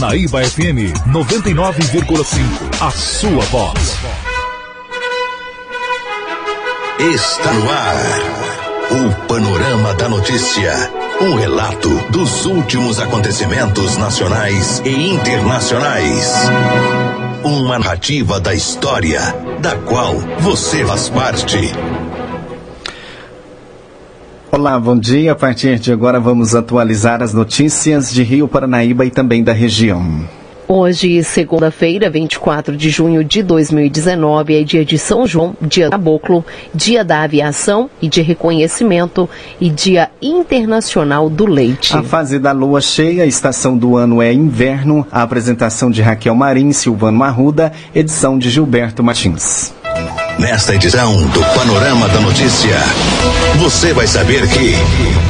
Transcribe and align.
Naíba 0.00 0.42
FM 0.42 0.96
99,5. 1.12 2.80
A 2.80 2.90
sua 2.90 3.44
voz. 3.44 3.98
Está 6.98 7.52
no 7.52 7.70
ar. 7.70 7.96
O 8.92 9.26
Panorama 9.26 9.92
da 9.92 10.08
Notícia. 10.08 10.72
Um 11.20 11.34
relato 11.34 11.90
dos 12.10 12.46
últimos 12.46 12.98
acontecimentos 12.98 13.98
nacionais 13.98 14.80
e 14.86 15.10
internacionais. 15.10 16.32
Uma 17.44 17.78
narrativa 17.78 18.40
da 18.40 18.54
história, 18.54 19.20
da 19.60 19.76
qual 19.76 20.14
você 20.40 20.82
faz 20.82 21.10
parte. 21.10 21.58
Olá, 24.52 24.80
bom 24.80 24.98
dia. 24.98 25.30
A 25.30 25.36
partir 25.36 25.78
de 25.78 25.92
agora 25.92 26.18
vamos 26.18 26.56
atualizar 26.56 27.22
as 27.22 27.32
notícias 27.32 28.12
de 28.12 28.24
Rio 28.24 28.48
Paranaíba 28.48 29.06
e 29.06 29.10
também 29.10 29.44
da 29.44 29.52
região. 29.52 30.24
Hoje, 30.66 31.22
segunda-feira, 31.22 32.10
24 32.10 32.76
de 32.76 32.90
junho 32.90 33.22
de 33.22 33.44
2019, 33.44 34.60
é 34.60 34.64
dia 34.64 34.84
de 34.84 34.98
São 34.98 35.24
João, 35.24 35.54
dia 35.60 35.86
do 35.86 35.92
caboclo, 35.92 36.44
dia 36.74 37.04
da 37.04 37.22
aviação 37.22 37.88
e 38.02 38.08
de 38.08 38.22
reconhecimento 38.22 39.30
e 39.60 39.70
dia 39.70 40.10
internacional 40.20 41.30
do 41.30 41.46
leite. 41.46 41.96
A 41.96 42.02
fase 42.02 42.38
da 42.38 42.50
lua 42.50 42.80
cheia, 42.80 43.22
a 43.22 43.26
estação 43.26 43.78
do 43.78 43.96
ano 43.96 44.20
é 44.20 44.32
inverno. 44.32 45.06
A 45.12 45.22
apresentação 45.22 45.92
de 45.92 46.02
Raquel 46.02 46.34
Marim, 46.34 46.72
Silvano 46.72 47.22
Arruda, 47.22 47.72
edição 47.94 48.36
de 48.36 48.50
Gilberto 48.50 49.02
Martins. 49.02 49.72
Nesta 50.40 50.74
edição 50.74 51.18
do 51.28 51.40
Panorama 51.54 52.08
da 52.08 52.18
Notícia, 52.18 52.74
você 53.58 53.92
vai 53.92 54.06
saber 54.06 54.48
que. 54.48 54.72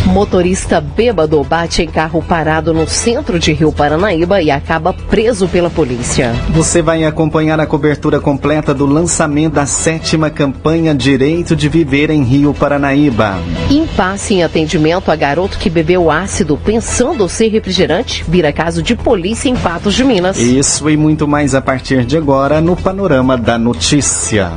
Motorista 0.09 0.81
bêbado 0.81 1.43
bate 1.43 1.83
em 1.83 1.89
carro 1.89 2.23
parado 2.23 2.73
no 2.73 2.89
centro 2.89 3.37
de 3.37 3.53
Rio 3.53 3.73
Paranaíba 3.73 4.41
e 4.41 4.53
acaba 4.53 4.93
preso 4.93 5.49
pela 5.49 5.69
polícia. 5.69 6.33
Você 6.51 6.81
vai 6.81 7.05
acompanhar 7.05 7.59
a 7.59 7.67
cobertura 7.67 8.21
completa 8.21 8.73
do 8.73 8.87
lançamento 8.87 9.55
da 9.55 9.67
sétima 9.67 10.31
campanha 10.31 10.95
Direito 10.95 11.57
de 11.57 11.69
Viver 11.69 12.09
em 12.11 12.23
Rio 12.23 12.55
Paranaíba. 12.55 13.37
Impasse 13.69 14.35
em 14.35 14.45
atendimento 14.45 15.11
a 15.11 15.17
garoto 15.17 15.59
que 15.59 15.69
bebeu 15.69 16.09
ácido 16.09 16.57
pensando 16.57 17.29
ser 17.29 17.49
refrigerante 17.49 18.25
vira 18.29 18.53
caso 18.53 18.81
de 18.81 18.95
polícia 18.95 19.49
em 19.49 19.57
Patos 19.57 19.95
de 19.95 20.05
Minas. 20.05 20.39
Isso 20.39 20.89
e 20.89 20.97
muito 20.97 21.27
mais 21.27 21.53
a 21.53 21.61
partir 21.61 22.05
de 22.05 22.17
agora 22.17 22.61
no 22.61 22.77
Panorama 22.77 23.37
da 23.37 23.59
Notícia. 23.59 24.53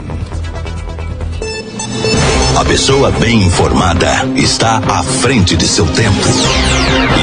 A 2.56 2.64
pessoa 2.66 3.12
bem 3.12 3.44
informada 3.44 4.30
está 4.36 4.78
à 4.78 5.04
frente 5.04 5.56
de 5.56 5.68
seu 5.68 5.86
tempo. 5.88 6.28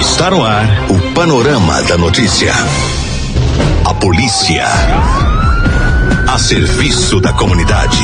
Está 0.00 0.30
no 0.30 0.44
ar 0.44 0.66
o 0.90 1.12
Panorama 1.12 1.80
da 1.82 1.96
Notícia. 1.96 2.52
A 3.84 3.94
polícia. 3.94 4.66
A 6.28 6.38
serviço 6.38 7.20
da 7.20 7.32
comunidade. 7.32 8.02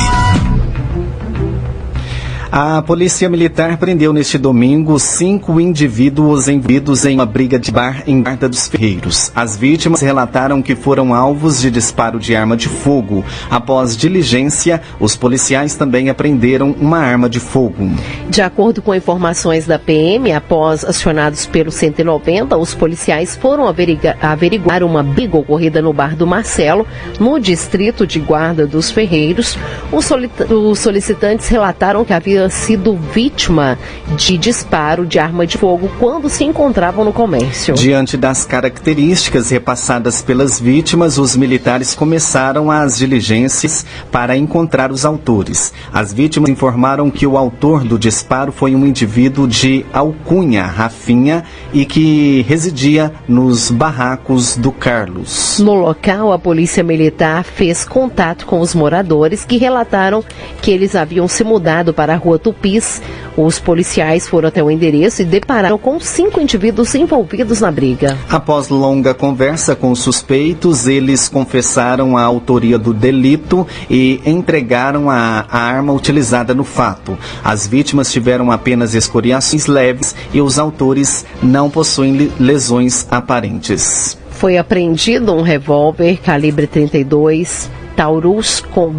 A 2.59 2.81
Polícia 2.81 3.29
Militar 3.29 3.77
prendeu 3.77 4.11
neste 4.11 4.35
domingo 4.35 4.97
cinco 4.97 5.61
indivíduos 5.61 6.47
envolvidos 6.47 7.05
em 7.05 7.13
uma 7.13 7.23
briga 7.23 7.59
de 7.59 7.71
bar 7.71 8.01
em 8.07 8.23
Guarda 8.23 8.49
dos 8.49 8.67
Ferreiros. 8.67 9.31
As 9.35 9.55
vítimas 9.55 10.01
relataram 10.01 10.59
que 10.59 10.75
foram 10.75 11.13
alvos 11.13 11.61
de 11.61 11.69
disparo 11.69 12.19
de 12.19 12.35
arma 12.35 12.57
de 12.57 12.67
fogo. 12.67 13.23
Após 13.47 13.95
diligência, 13.95 14.81
os 14.99 15.15
policiais 15.15 15.75
também 15.75 16.09
apreenderam 16.09 16.71
uma 16.81 16.97
arma 16.97 17.29
de 17.29 17.39
fogo. 17.39 17.91
De 18.27 18.41
acordo 18.41 18.81
com 18.81 18.95
informações 18.95 19.67
da 19.67 19.77
PM, 19.77 20.31
após 20.31 20.83
acionados 20.83 21.45
pelo 21.45 21.71
190, 21.71 22.57
os 22.57 22.73
policiais 22.73 23.35
foram 23.35 23.67
averiguar 23.67 24.81
uma 24.81 25.03
briga 25.03 25.37
ocorrida 25.37 25.79
no 25.79 25.93
bar 25.93 26.15
do 26.15 26.25
Marcelo, 26.25 26.87
no 27.19 27.39
distrito 27.39 28.07
de 28.07 28.19
Guarda 28.19 28.65
dos 28.65 28.89
Ferreiros. 28.89 29.55
Os 29.91 30.79
solicitantes 30.79 31.47
relataram 31.49 32.03
que 32.03 32.13
havia 32.13 32.46
sido 32.49 32.95
vítima 33.13 33.77
de 34.15 34.37
disparo 34.37 35.05
de 35.05 35.19
arma 35.19 35.45
de 35.45 35.57
fogo 35.57 35.89
quando 35.99 36.29
se 36.29 36.43
encontravam 36.43 37.03
no 37.03 37.13
comércio. 37.13 37.73
Diante 37.73 38.17
das 38.17 38.45
características 38.45 39.49
repassadas 39.49 40.21
pelas 40.21 40.59
vítimas, 40.59 41.17
os 41.17 41.35
militares 41.35 41.93
começaram 41.93 42.71
as 42.71 42.97
diligências 42.97 43.85
para 44.11 44.37
encontrar 44.37 44.91
os 44.91 45.05
autores. 45.05 45.73
As 45.91 46.13
vítimas 46.13 46.49
informaram 46.49 47.09
que 47.09 47.25
o 47.25 47.37
autor 47.37 47.83
do 47.83 47.97
disparo 47.97 48.51
foi 48.51 48.75
um 48.75 48.85
indivíduo 48.85 49.47
de 49.47 49.85
alcunha, 49.91 50.63
Rafinha, 50.65 51.43
e 51.73 51.85
que 51.85 52.45
residia 52.47 53.11
nos 53.27 53.71
barracos 53.71 54.57
do 54.57 54.71
Carlos. 54.71 55.59
No 55.59 55.73
local, 55.73 56.31
a 56.31 56.39
polícia 56.39 56.83
militar 56.83 57.43
fez 57.43 57.85
contato 57.85 58.45
com 58.45 58.59
os 58.59 58.73
moradores 58.73 59.45
que 59.45 59.57
relataram 59.57 60.23
que 60.61 60.71
eles 60.71 60.95
haviam 60.95 61.27
se 61.27 61.43
mudado 61.43 61.93
para 61.93 62.13
a 62.13 62.17
rua 62.17 62.36
Tupis. 62.39 63.01
Os 63.35 63.59
policiais 63.59 64.27
foram 64.27 64.47
até 64.49 64.63
o 64.63 64.71
endereço 64.71 65.21
e 65.21 65.25
depararam 65.25 65.77
com 65.77 65.99
cinco 65.99 66.39
indivíduos 66.39 66.95
envolvidos 66.95 67.61
na 67.61 67.71
briga. 67.71 68.17
Após 68.29 68.69
longa 68.69 69.13
conversa 69.13 69.75
com 69.75 69.91
os 69.91 69.99
suspeitos, 69.99 70.87
eles 70.87 71.27
confessaram 71.27 72.17
a 72.17 72.23
autoria 72.23 72.77
do 72.77 72.93
delito 72.93 73.65
e 73.89 74.21
entregaram 74.25 75.09
a, 75.09 75.45
a 75.49 75.59
arma 75.59 75.93
utilizada 75.93 76.53
no 76.53 76.63
fato. 76.63 77.17
As 77.43 77.67
vítimas 77.67 78.11
tiveram 78.11 78.51
apenas 78.51 78.95
escoriações 78.95 79.67
leves 79.67 80.15
e 80.33 80.41
os 80.41 80.57
autores 80.57 81.25
não 81.41 81.69
possuem 81.69 82.31
lesões 82.39 83.07
aparentes. 83.09 84.17
Foi 84.31 84.57
apreendido 84.57 85.33
um 85.33 85.41
revólver 85.41 86.17
calibre 86.17 86.67
32 86.67 87.69
Taurus 87.95 88.61
com 88.61 88.93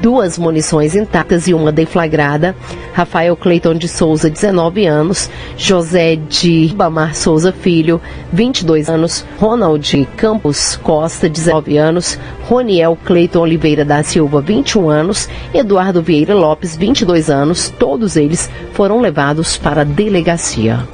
duas 0.00 0.38
munições 0.38 0.94
intactas 0.94 1.46
e 1.46 1.54
uma 1.54 1.72
deflagrada. 1.72 2.54
Rafael 2.92 3.36
Cleiton 3.36 3.74
de 3.74 3.88
Souza, 3.88 4.30
19 4.30 4.86
anos. 4.86 5.30
José 5.56 6.16
de 6.16 6.66
Ribamar 6.66 7.14
Souza 7.14 7.52
Filho, 7.52 8.00
22 8.32 8.88
anos. 8.88 9.24
Ronald 9.38 10.08
Campos 10.16 10.76
Costa, 10.76 11.28
19 11.28 11.76
anos. 11.76 12.18
Roniel 12.48 12.96
Cleiton 13.04 13.40
Oliveira 13.40 13.84
da 13.84 14.02
Silva, 14.02 14.40
21 14.40 14.88
anos. 14.88 15.28
Eduardo 15.52 16.02
Vieira 16.02 16.34
Lopes, 16.34 16.76
22 16.76 17.30
anos. 17.30 17.72
Todos 17.78 18.16
eles 18.16 18.50
foram 18.72 19.00
levados 19.00 19.56
para 19.56 19.82
a 19.82 19.84
delegacia. 19.84 20.86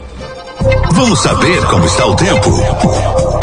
Vamos 0.92 1.20
saber 1.20 1.64
como 1.66 1.84
está 1.84 2.06
o 2.06 2.14
tempo. 2.14 3.41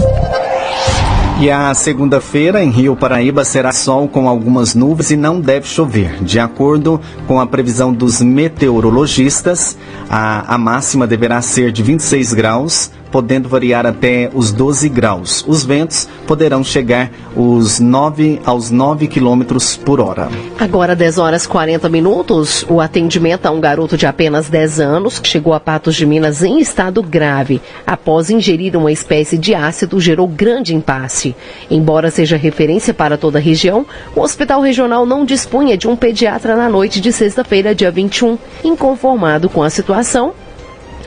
E 1.41 1.49
a 1.49 1.73
segunda-feira 1.73 2.61
em 2.61 2.69
Rio 2.69 2.97
Paraíba 2.97 3.45
será 3.45 3.71
sol 3.71 4.09
com 4.09 4.27
algumas 4.27 4.75
nuvens 4.75 5.09
e 5.11 5.15
não 5.15 5.39
deve 5.39 5.65
chover. 5.67 6.21
De 6.21 6.37
acordo 6.37 6.99
com 7.27 7.39
a 7.39 7.47
previsão 7.47 7.93
dos 7.93 8.21
meteorologistas, 8.21 9.77
a, 10.09 10.53
a 10.53 10.57
máxima 10.57 11.07
deverá 11.07 11.41
ser 11.41 11.71
de 11.71 11.81
26 11.81 12.33
graus, 12.33 12.91
podendo 13.11 13.49
variar 13.49 13.85
até 13.85 14.29
os 14.33 14.51
12 14.51 14.89
graus. 14.89 15.43
Os 15.47 15.63
ventos 15.63 16.07
poderão 16.27 16.63
chegar 16.63 17.11
os 17.35 17.79
9 17.79 18.41
aos 18.45 18.71
9 18.71 19.07
quilômetros 19.07 19.77
por 19.77 19.99
hora. 19.99 20.29
Agora 20.59 20.95
10 20.95 21.17
horas 21.17 21.47
40 21.47 21.89
minutos, 21.89 22.65
o 22.69 22.79
atendimento 22.81 23.45
a 23.45 23.51
um 23.51 23.59
garoto 23.59 23.97
de 23.97 24.05
apenas 24.05 24.49
10 24.49 24.79
anos 24.79 25.19
que 25.19 25.27
chegou 25.27 25.53
a 25.53 25.59
Patos 25.59 25.95
de 25.95 26.05
Minas 26.05 26.43
em 26.43 26.59
estado 26.59 27.01
grave 27.01 27.61
após 27.85 28.29
ingerir 28.29 28.75
uma 28.75 28.91
espécie 28.91 29.37
de 29.37 29.53
ácido 29.53 29.99
gerou 29.99 30.27
grande 30.27 30.75
impasse. 30.75 31.35
Embora 31.69 32.11
seja 32.11 32.37
referência 32.37 32.93
para 32.93 33.17
toda 33.17 33.39
a 33.39 33.41
região, 33.41 33.85
o 34.15 34.21
hospital 34.21 34.61
regional 34.61 35.05
não 35.05 35.25
dispunha 35.25 35.77
de 35.77 35.87
um 35.87 35.95
pediatra 35.95 36.55
na 36.55 36.69
noite 36.69 37.01
de 37.01 37.11
sexta-feira, 37.11 37.75
dia 37.75 37.91
21. 37.91 38.37
Inconformado 38.63 39.49
com 39.49 39.63
a 39.63 39.69
situação, 39.69 40.33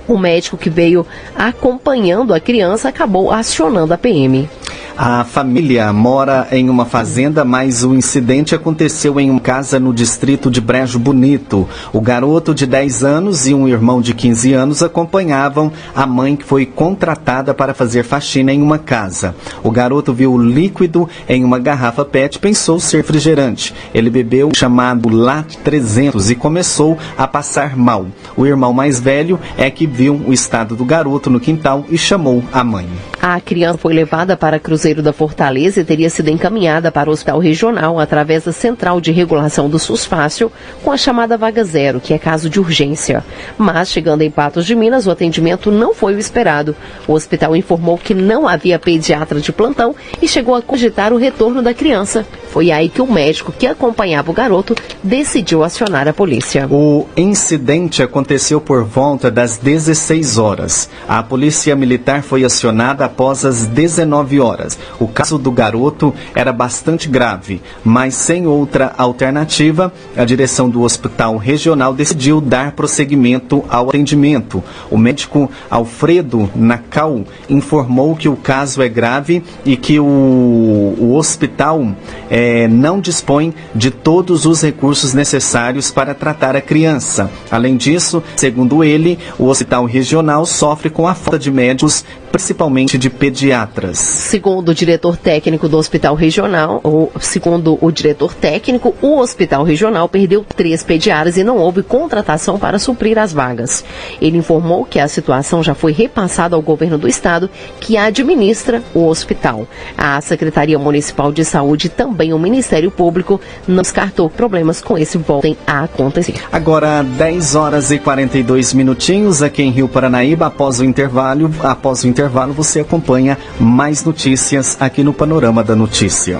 o 0.08 0.18
médico 0.18 0.56
que 0.56 0.70
veio 0.70 1.06
acompanhando 1.34 2.34
a 2.34 2.40
criança 2.40 2.88
acabou 2.88 3.30
acionando 3.30 3.94
a 3.94 3.98
PM. 3.98 4.48
A 4.96 5.24
família 5.24 5.90
mora 5.90 6.46
em 6.52 6.68
uma 6.68 6.84
fazenda, 6.84 7.46
mas 7.46 7.82
o 7.82 7.94
incidente 7.94 8.54
aconteceu 8.54 9.18
em 9.18 9.30
uma 9.30 9.40
casa 9.40 9.80
no 9.80 9.92
distrito 9.92 10.50
de 10.50 10.60
Brejo 10.60 10.98
Bonito. 10.98 11.66
O 11.94 12.00
garoto 12.00 12.54
de 12.54 12.66
10 12.66 13.02
anos 13.02 13.46
e 13.46 13.54
um 13.54 13.66
irmão 13.66 14.02
de 14.02 14.12
15 14.12 14.52
anos 14.52 14.82
acompanhavam 14.82 15.72
a 15.94 16.06
mãe 16.06 16.36
que 16.36 16.44
foi 16.44 16.66
contratada 16.66 17.54
para 17.54 17.72
fazer 17.72 18.02
faxina 18.02 18.52
em 18.52 18.60
uma 18.60 18.78
casa. 18.78 19.34
O 19.62 19.70
garoto 19.70 20.12
viu 20.12 20.34
o 20.34 20.42
líquido 20.42 21.08
em 21.26 21.42
uma 21.42 21.58
garrafa 21.58 22.04
PET 22.04 22.36
e 22.36 22.40
pensou 22.40 22.78
ser 22.78 22.98
refrigerante. 22.98 23.74
Ele 23.94 24.10
bebeu 24.10 24.48
o 24.48 24.56
chamado 24.56 25.08
LAT 25.08 25.56
300 25.64 26.30
e 26.30 26.34
começou 26.34 26.98
a 27.16 27.26
passar 27.26 27.76
mal. 27.76 28.06
O 28.36 28.46
irmão 28.46 28.74
mais 28.74 29.00
velho 29.00 29.40
é 29.56 29.70
que 29.70 29.86
viu 29.86 30.20
o 30.26 30.34
estado 30.34 30.76
do 30.76 30.84
garoto 30.84 31.30
no 31.30 31.40
quintal 31.40 31.86
e 31.88 31.96
chamou 31.96 32.44
a 32.52 32.62
mãe. 32.62 32.86
A 33.24 33.40
criança 33.40 33.78
foi 33.78 33.94
levada 33.94 34.36
para 34.36 34.58
Cruzeiro 34.58 35.00
da 35.00 35.12
Fortaleza 35.12 35.80
e 35.80 35.84
teria 35.84 36.10
sido 36.10 36.28
encaminhada 36.28 36.90
para 36.90 37.08
o 37.08 37.12
hospital 37.12 37.38
regional 37.38 38.00
através 38.00 38.42
da 38.42 38.50
Central 38.50 39.00
de 39.00 39.12
Regulação 39.12 39.70
do 39.70 39.78
SUS 39.78 40.04
Fácil 40.04 40.50
com 40.82 40.90
a 40.90 40.96
chamada 40.96 41.38
vaga 41.38 41.62
zero, 41.62 42.00
que 42.00 42.12
é 42.12 42.18
caso 42.18 42.50
de 42.50 42.58
urgência. 42.58 43.24
Mas, 43.56 43.90
chegando 43.90 44.22
em 44.22 44.30
Patos 44.30 44.66
de 44.66 44.74
Minas, 44.74 45.06
o 45.06 45.10
atendimento 45.12 45.70
não 45.70 45.94
foi 45.94 46.16
o 46.16 46.18
esperado. 46.18 46.74
O 47.06 47.12
hospital 47.12 47.54
informou 47.54 47.96
que 47.96 48.12
não 48.12 48.48
havia 48.48 48.76
pediatra 48.76 49.40
de 49.40 49.52
plantão 49.52 49.94
e 50.20 50.26
chegou 50.26 50.56
a 50.56 50.60
cogitar 50.60 51.12
o 51.12 51.16
retorno 51.16 51.62
da 51.62 51.72
criança. 51.72 52.26
Foi 52.48 52.72
aí 52.72 52.88
que 52.88 53.00
o 53.00 53.10
médico 53.10 53.52
que 53.52 53.68
acompanhava 53.68 54.32
o 54.32 54.34
garoto 54.34 54.74
decidiu 55.00 55.62
acionar 55.62 56.08
a 56.08 56.12
polícia. 56.12 56.66
O 56.68 57.06
incidente 57.16 58.02
aconteceu 58.02 58.60
por 58.60 58.82
volta 58.82 59.30
das 59.30 59.58
16 59.58 60.38
horas. 60.38 60.90
A 61.06 61.22
polícia 61.22 61.76
militar 61.76 62.22
foi 62.22 62.44
acionada 62.44 63.11
após 63.12 63.44
as 63.44 63.66
19 63.66 64.40
horas. 64.40 64.78
O 64.98 65.06
caso 65.06 65.36
do 65.36 65.52
garoto 65.52 66.14
era 66.34 66.50
bastante 66.50 67.08
grave, 67.08 67.60
mas 67.84 68.14
sem 68.14 68.46
outra 68.46 68.94
alternativa, 68.96 69.92
a 70.16 70.24
direção 70.24 70.68
do 70.68 70.82
hospital 70.82 71.36
regional 71.36 71.92
decidiu 71.92 72.40
dar 72.40 72.72
prosseguimento 72.72 73.64
ao 73.68 73.90
atendimento. 73.90 74.64
O 74.90 74.96
médico 74.96 75.50
Alfredo 75.70 76.50
Nacal 76.54 77.22
informou 77.50 78.16
que 78.16 78.28
o 78.28 78.36
caso 78.36 78.80
é 78.80 78.88
grave 78.88 79.42
e 79.64 79.76
que 79.76 80.00
o, 80.00 80.04
o 80.04 81.14
hospital 81.14 81.86
é, 82.30 82.66
não 82.66 82.98
dispõe 82.98 83.52
de 83.74 83.90
todos 83.90 84.46
os 84.46 84.62
recursos 84.62 85.12
necessários 85.12 85.90
para 85.90 86.14
tratar 86.14 86.56
a 86.56 86.60
criança. 86.62 87.30
Além 87.50 87.76
disso, 87.76 88.22
segundo 88.36 88.82
ele, 88.82 89.18
o 89.38 89.46
hospital 89.48 89.84
regional 89.84 90.46
sofre 90.46 90.88
com 90.88 91.06
a 91.06 91.14
falta 91.14 91.38
de 91.38 91.50
médicos 91.50 92.04
principalmente 92.32 92.96
de 92.96 93.10
pediatras. 93.10 93.98
Segundo 93.98 94.70
o 94.70 94.74
diretor 94.74 95.18
técnico 95.18 95.68
do 95.68 95.76
Hospital 95.76 96.14
Regional, 96.14 96.80
ou 96.82 97.12
segundo 97.20 97.78
o 97.80 97.92
diretor 97.92 98.32
técnico, 98.32 98.94
o 99.02 99.18
Hospital 99.18 99.62
Regional 99.62 100.08
perdeu 100.08 100.42
três 100.56 100.82
pediatras 100.82 101.36
e 101.36 101.44
não 101.44 101.58
houve 101.58 101.82
contratação 101.82 102.58
para 102.58 102.78
suprir 102.78 103.18
as 103.18 103.34
vagas. 103.34 103.84
Ele 104.20 104.38
informou 104.38 104.86
que 104.86 104.98
a 104.98 105.06
situação 105.06 105.62
já 105.62 105.74
foi 105.74 105.92
repassada 105.92 106.56
ao 106.56 106.62
governo 106.62 106.96
do 106.96 107.06
estado, 107.06 107.50
que 107.78 107.98
administra 107.98 108.82
o 108.94 109.06
hospital. 109.06 109.66
A 109.96 110.18
Secretaria 110.22 110.78
Municipal 110.78 111.30
de 111.32 111.44
Saúde 111.44 111.88
e 111.88 111.90
também 111.90 112.32
o 112.32 112.38
Ministério 112.38 112.90
Público 112.90 113.38
não 113.68 113.82
descartou 113.82 114.30
problemas 114.30 114.80
com 114.80 114.96
esse 114.96 115.18
voltem 115.18 115.56
a 115.66 115.82
acontecer. 115.84 116.34
Agora 116.50 117.02
10 117.02 117.54
horas 117.54 117.90
e 117.90 117.98
42 117.98 118.72
minutinhos 118.72 119.42
aqui 119.42 119.62
em 119.62 119.70
Rio 119.70 119.88
Paranaíba 119.88 120.46
após 120.46 120.80
o 120.80 120.84
intervalo, 120.84 121.50
após 121.62 122.02
o 122.02 122.08
intervalo 122.08 122.21
intervalo 122.22 122.52
você 122.52 122.80
acompanha 122.80 123.36
mais 123.58 124.04
notícias 124.04 124.76
aqui 124.78 125.02
no 125.02 125.12
Panorama 125.12 125.64
da 125.64 125.74
Notícia. 125.74 126.38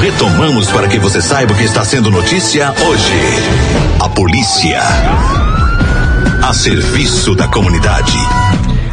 Retomamos 0.00 0.70
para 0.70 0.86
que 0.88 0.98
você 0.98 1.20
saiba 1.20 1.52
o 1.52 1.56
que 1.56 1.64
está 1.64 1.84
sendo 1.84 2.10
notícia 2.10 2.72
hoje. 2.86 3.12
A 4.00 4.08
polícia. 4.08 4.80
A 6.42 6.54
serviço 6.54 7.34
da 7.34 7.48
comunidade. 7.48 8.18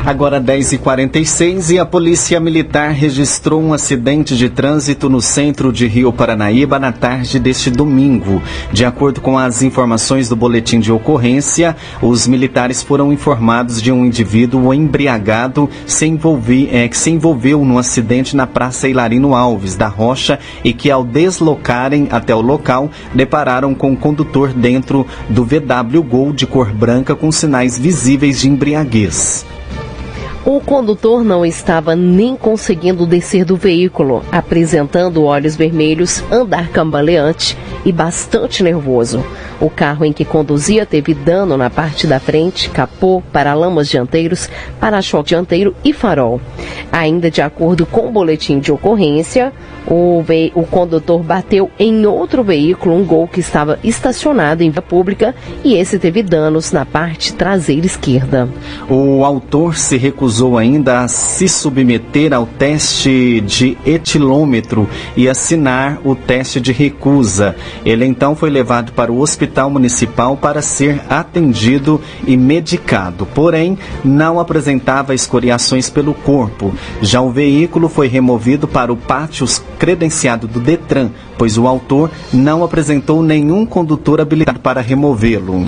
Agora 0.09 0.41
10h46 0.41 1.69
e 1.69 1.77
a 1.77 1.85
Polícia 1.85 2.39
Militar 2.39 2.89
registrou 2.89 3.61
um 3.61 3.73
acidente 3.73 4.35
de 4.35 4.49
trânsito 4.49 5.07
no 5.07 5.21
centro 5.21 5.71
de 5.71 5.85
Rio 5.85 6.11
Paranaíba 6.11 6.79
na 6.79 6.91
tarde 6.91 7.37
deste 7.37 7.69
domingo. 7.69 8.41
De 8.73 8.83
acordo 8.83 9.21
com 9.21 9.37
as 9.37 9.61
informações 9.61 10.27
do 10.27 10.35
boletim 10.35 10.79
de 10.79 10.91
ocorrência, 10.91 11.75
os 12.01 12.25
militares 12.25 12.81
foram 12.81 13.13
informados 13.13 13.79
de 13.79 13.91
um 13.91 14.03
indivíduo 14.03 14.73
embriagado 14.73 15.69
se 15.85 16.11
é, 16.71 16.87
que 16.87 16.97
se 16.97 17.11
envolveu 17.11 17.63
num 17.63 17.77
acidente 17.77 18.35
na 18.35 18.47
Praça 18.47 18.89
Hilarino 18.89 19.35
Alves 19.35 19.75
da 19.75 19.87
Rocha 19.87 20.39
e 20.63 20.73
que, 20.73 20.89
ao 20.89 21.03
deslocarem 21.03 22.07
até 22.09 22.33
o 22.33 22.41
local, 22.41 22.89
depararam 23.13 23.75
com 23.75 23.93
o 23.93 23.97
condutor 23.97 24.53
dentro 24.53 25.05
do 25.29 25.45
VW 25.45 26.01
Gol 26.01 26.33
de 26.33 26.47
cor 26.47 26.73
branca 26.73 27.15
com 27.15 27.31
sinais 27.31 27.77
visíveis 27.77 28.39
de 28.41 28.49
embriaguez. 28.49 29.45
O 30.49 30.59
condutor 30.59 31.23
não 31.23 31.45
estava 31.45 31.95
nem 31.95 32.35
conseguindo 32.35 33.05
descer 33.05 33.45
do 33.45 33.55
veículo, 33.55 34.23
apresentando 34.31 35.23
olhos 35.23 35.55
vermelhos, 35.55 36.23
andar 36.31 36.69
cambaleante 36.69 37.55
e 37.85 37.91
bastante 37.91 38.63
nervoso. 38.63 39.23
O 39.59 39.69
carro 39.69 40.05
em 40.05 40.13
que 40.13 40.25
conduzia 40.25 40.85
teve 40.85 41.13
dano 41.13 41.57
na 41.57 41.69
parte 41.69 42.07
da 42.07 42.19
frente, 42.19 42.69
capô, 42.69 43.21
paralamas 43.31 43.89
dianteiros, 43.89 44.49
para-choque 44.79 45.29
dianteiro 45.29 45.75
e 45.83 45.93
farol. 45.93 46.39
Ainda 46.91 47.29
de 47.29 47.41
acordo 47.41 47.85
com 47.85 48.07
o 48.07 48.11
boletim 48.11 48.59
de 48.59 48.71
ocorrência, 48.71 49.53
o, 49.87 50.23
o 50.55 50.63
condutor 50.63 51.23
bateu 51.23 51.69
em 51.79 52.05
outro 52.05 52.43
veículo, 52.43 52.95
um 52.95 53.03
gol 53.03 53.27
que 53.27 53.39
estava 53.39 53.79
estacionado 53.83 54.63
em 54.63 54.69
via 54.69 54.81
pública, 54.81 55.35
e 55.63 55.75
esse 55.75 55.99
teve 55.99 56.23
danos 56.23 56.71
na 56.71 56.85
parte 56.85 57.33
traseira 57.33 57.85
esquerda. 57.85 58.47
O 58.89 59.23
autor 59.25 59.75
se 59.75 59.97
recusou 59.97 60.57
ainda 60.57 61.01
a 61.01 61.07
se 61.07 61.47
submeter 61.47 62.33
ao 62.33 62.45
teste 62.45 63.41
de 63.41 63.77
etilômetro 63.85 64.87
e 65.15 65.27
assinar 65.27 65.99
o 66.03 66.15
teste 66.15 66.61
de 66.61 66.71
recusa. 66.71 67.55
Ele 67.85 68.05
então 68.05 68.35
foi 68.35 68.49
levado 68.49 68.91
para 68.93 69.11
o 69.11 69.19
hospital 69.19 69.69
municipal 69.69 70.35
para 70.37 70.61
ser 70.61 71.01
atendido 71.09 72.01
e 72.25 72.35
medicado, 72.35 73.25
porém 73.25 73.77
não 74.03 74.39
apresentava 74.39 75.15
escoriações 75.15 75.89
pelo 75.89 76.13
corpo. 76.13 76.73
Já 77.01 77.21
o 77.21 77.31
veículo 77.31 77.89
foi 77.89 78.07
removido 78.07 78.67
para 78.67 78.91
o 78.91 78.97
pátio 78.97 79.45
credenciado 79.77 80.47
do 80.47 80.59
Detran, 80.59 81.09
pois 81.37 81.57
o 81.57 81.67
autor 81.67 82.11
não 82.33 82.63
apresentou 82.63 83.23
nenhum 83.23 83.65
condutor 83.65 84.21
habilitado 84.21 84.59
para 84.59 84.81
removê-lo. 84.81 85.65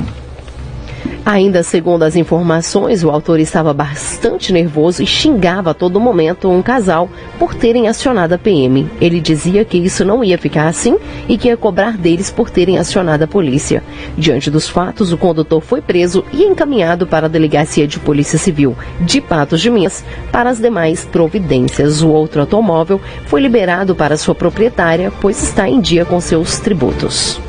Ainda 1.24 1.62
segundo 1.62 2.02
as 2.02 2.16
informações, 2.16 3.04
o 3.04 3.12
autor 3.12 3.40
estava 3.40 3.72
bastante 3.74 4.52
nervoso 4.52 5.04
e 5.04 5.06
xingava 5.06 5.70
a 5.70 5.74
todo 5.74 6.00
momento 6.00 6.50
um 6.50 6.64
casal 6.64 7.08
por 7.38 7.54
terem 7.54 7.88
acionado 7.88 8.34
a 8.34 8.40
PM. 8.40 8.90
Ele 9.00 9.22
dizia 9.22 9.64
que 9.64 9.78
isso 9.78 10.04
não 10.04 10.24
ia 10.24 10.38
ficar 10.38 10.68
assim 10.68 10.98
e 11.30 11.38
que 11.38 11.48
ia 11.48 11.56
cobrar 11.56 11.96
deles 11.96 12.32
por 12.32 12.50
terem 12.50 12.80
acionado 12.80 13.24
a 13.24 13.28
polícia. 13.28 13.84
Diante 14.18 14.50
dos 14.50 14.68
fatos, 14.68 15.14
o 15.14 15.18
condutor 15.18 15.62
foi 15.62 15.80
preso 15.80 16.26
e 16.34 16.44
encaminhado 16.44 17.06
para 17.06 17.28
a 17.28 17.30
delegacia 17.30 17.88
de 17.88 18.00
Polícia 18.00 18.40
Civil 18.40 18.76
de 19.00 19.22
Patos 19.22 19.62
de 19.62 19.70
Minas 19.70 20.04
para 20.32 20.50
as 20.50 20.58
demais 20.58 21.06
providências. 21.06 22.02
O 22.02 22.10
outro 22.10 22.42
automóvel 22.42 23.00
foi 23.28 23.42
liberado 23.42 23.94
para 23.94 24.18
sua 24.18 24.34
proprietária, 24.34 25.14
pois 25.22 25.42
está 25.44 25.70
em 25.70 25.80
dia 25.80 26.04
com 26.04 26.20
seus 26.20 26.60
tributos. 26.60 27.40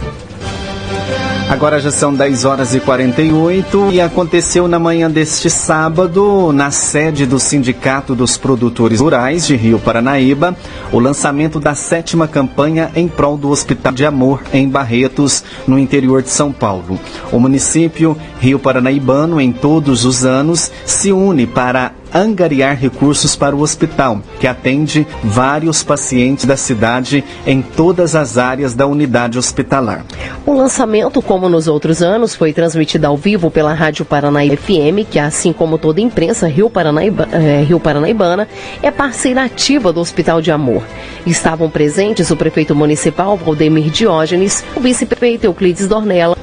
Agora 1.48 1.78
já 1.78 1.90
são 1.90 2.14
10 2.14 2.44
horas 2.44 2.74
e 2.74 2.80
48 2.80 3.90
e 3.92 4.00
aconteceu 4.00 4.66
na 4.66 4.78
manhã 4.78 5.10
deste 5.10 5.50
sábado, 5.50 6.52
na 6.52 6.70
sede 6.70 7.26
do 7.26 7.38
Sindicato 7.38 8.14
dos 8.14 8.36
Produtores 8.36 9.00
Rurais 9.00 9.46
de 9.46 9.54
Rio 9.54 9.78
Paranaíba, 9.78 10.56
o 10.90 10.98
lançamento 10.98 11.60
da 11.60 11.74
sétima 11.74 12.26
campanha 12.26 12.90
em 12.96 13.06
prol 13.06 13.36
do 13.36 13.50
Hospital 13.50 13.92
de 13.92 14.04
Amor 14.04 14.42
em 14.52 14.68
Barretos, 14.68 15.44
no 15.66 15.78
interior 15.78 16.22
de 16.22 16.30
São 16.30 16.50
Paulo. 16.50 16.98
O 17.30 17.38
município 17.38 18.16
Rio 18.40 18.58
Paranaibano, 18.58 19.40
em 19.40 19.52
todos 19.52 20.04
os 20.04 20.24
anos, 20.24 20.70
se 20.86 21.12
une 21.12 21.46
para 21.46 21.92
angariar 22.12 22.76
recursos 22.76 23.34
para 23.34 23.54
o 23.54 23.60
hospital, 23.60 24.20
que 24.38 24.46
atende 24.46 25.06
vários 25.22 25.82
pacientes 25.82 26.44
da 26.44 26.56
cidade 26.56 27.24
em 27.46 27.62
todas 27.62 28.14
as 28.14 28.38
áreas 28.38 28.74
da 28.74 28.86
unidade 28.86 29.38
hospitalar. 29.38 30.04
O 30.44 30.52
lançamento, 30.54 31.22
como 31.22 31.48
nos 31.48 31.68
outros 31.68 32.02
anos, 32.02 32.34
foi 32.34 32.52
transmitido 32.52 33.06
ao 33.06 33.16
vivo 33.16 33.50
pela 33.50 33.72
Rádio 33.72 34.04
Paranaíba 34.04 34.56
FM, 34.56 35.06
que 35.10 35.18
assim 35.18 35.52
como 35.52 35.78
toda 35.78 36.00
a 36.00 36.02
imprensa 36.02 36.48
Rio, 36.48 36.68
Paranaíba, 36.68 37.28
eh, 37.32 37.64
Rio 37.66 37.80
Paranaibana, 37.80 38.48
é 38.82 38.90
parceira 38.90 39.44
ativa 39.44 39.92
do 39.92 40.00
Hospital 40.00 40.40
de 40.40 40.50
Amor. 40.50 40.82
Estavam 41.26 41.70
presentes 41.70 42.30
o 42.30 42.36
prefeito 42.36 42.74
municipal 42.74 43.36
Valdemir 43.36 43.90
Diógenes, 43.90 44.64
o 44.76 44.80
vice-prefeito 44.80 45.44
Euclides 45.44 45.86
Dornella, 45.86 46.36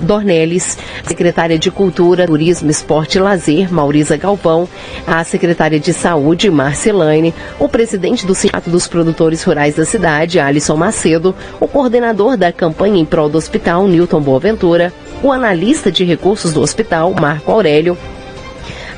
Dornelles, 0.00 0.78
secretária 1.04 1.58
de 1.58 1.70
Cultura, 1.70 2.26
Turismo, 2.26 2.70
Esporte 2.70 3.18
e 3.18 3.20
Lazer, 3.20 3.72
Maurisa 3.72 4.16
Galvão, 4.16 4.68
a 5.06 5.22
secretária 5.22 5.78
de 5.78 5.92
Saúde, 5.92 6.50
Marcelane, 6.50 7.34
o 7.58 7.68
presidente 7.68 8.26
do 8.26 8.34
Sindicato 8.34 8.70
dos 8.70 8.88
Produtores 8.88 9.42
Rurais 9.42 9.74
da 9.74 9.84
cidade, 9.84 10.40
Alisson 10.40 10.76
Macedo, 10.76 11.34
o 11.60 11.68
coordenador 11.68 12.36
da 12.36 12.52
campanha 12.52 13.00
em 13.00 13.04
prol 13.04 13.28
do 13.28 13.38
hospital, 13.38 13.86
Newton 13.86 14.20
Boaventura, 14.20 14.92
o 15.22 15.30
analista 15.32 15.90
de 15.90 16.04
recursos 16.04 16.52
do 16.52 16.60
hospital, 16.60 17.14
Marco 17.14 17.50
Aurélio, 17.50 17.96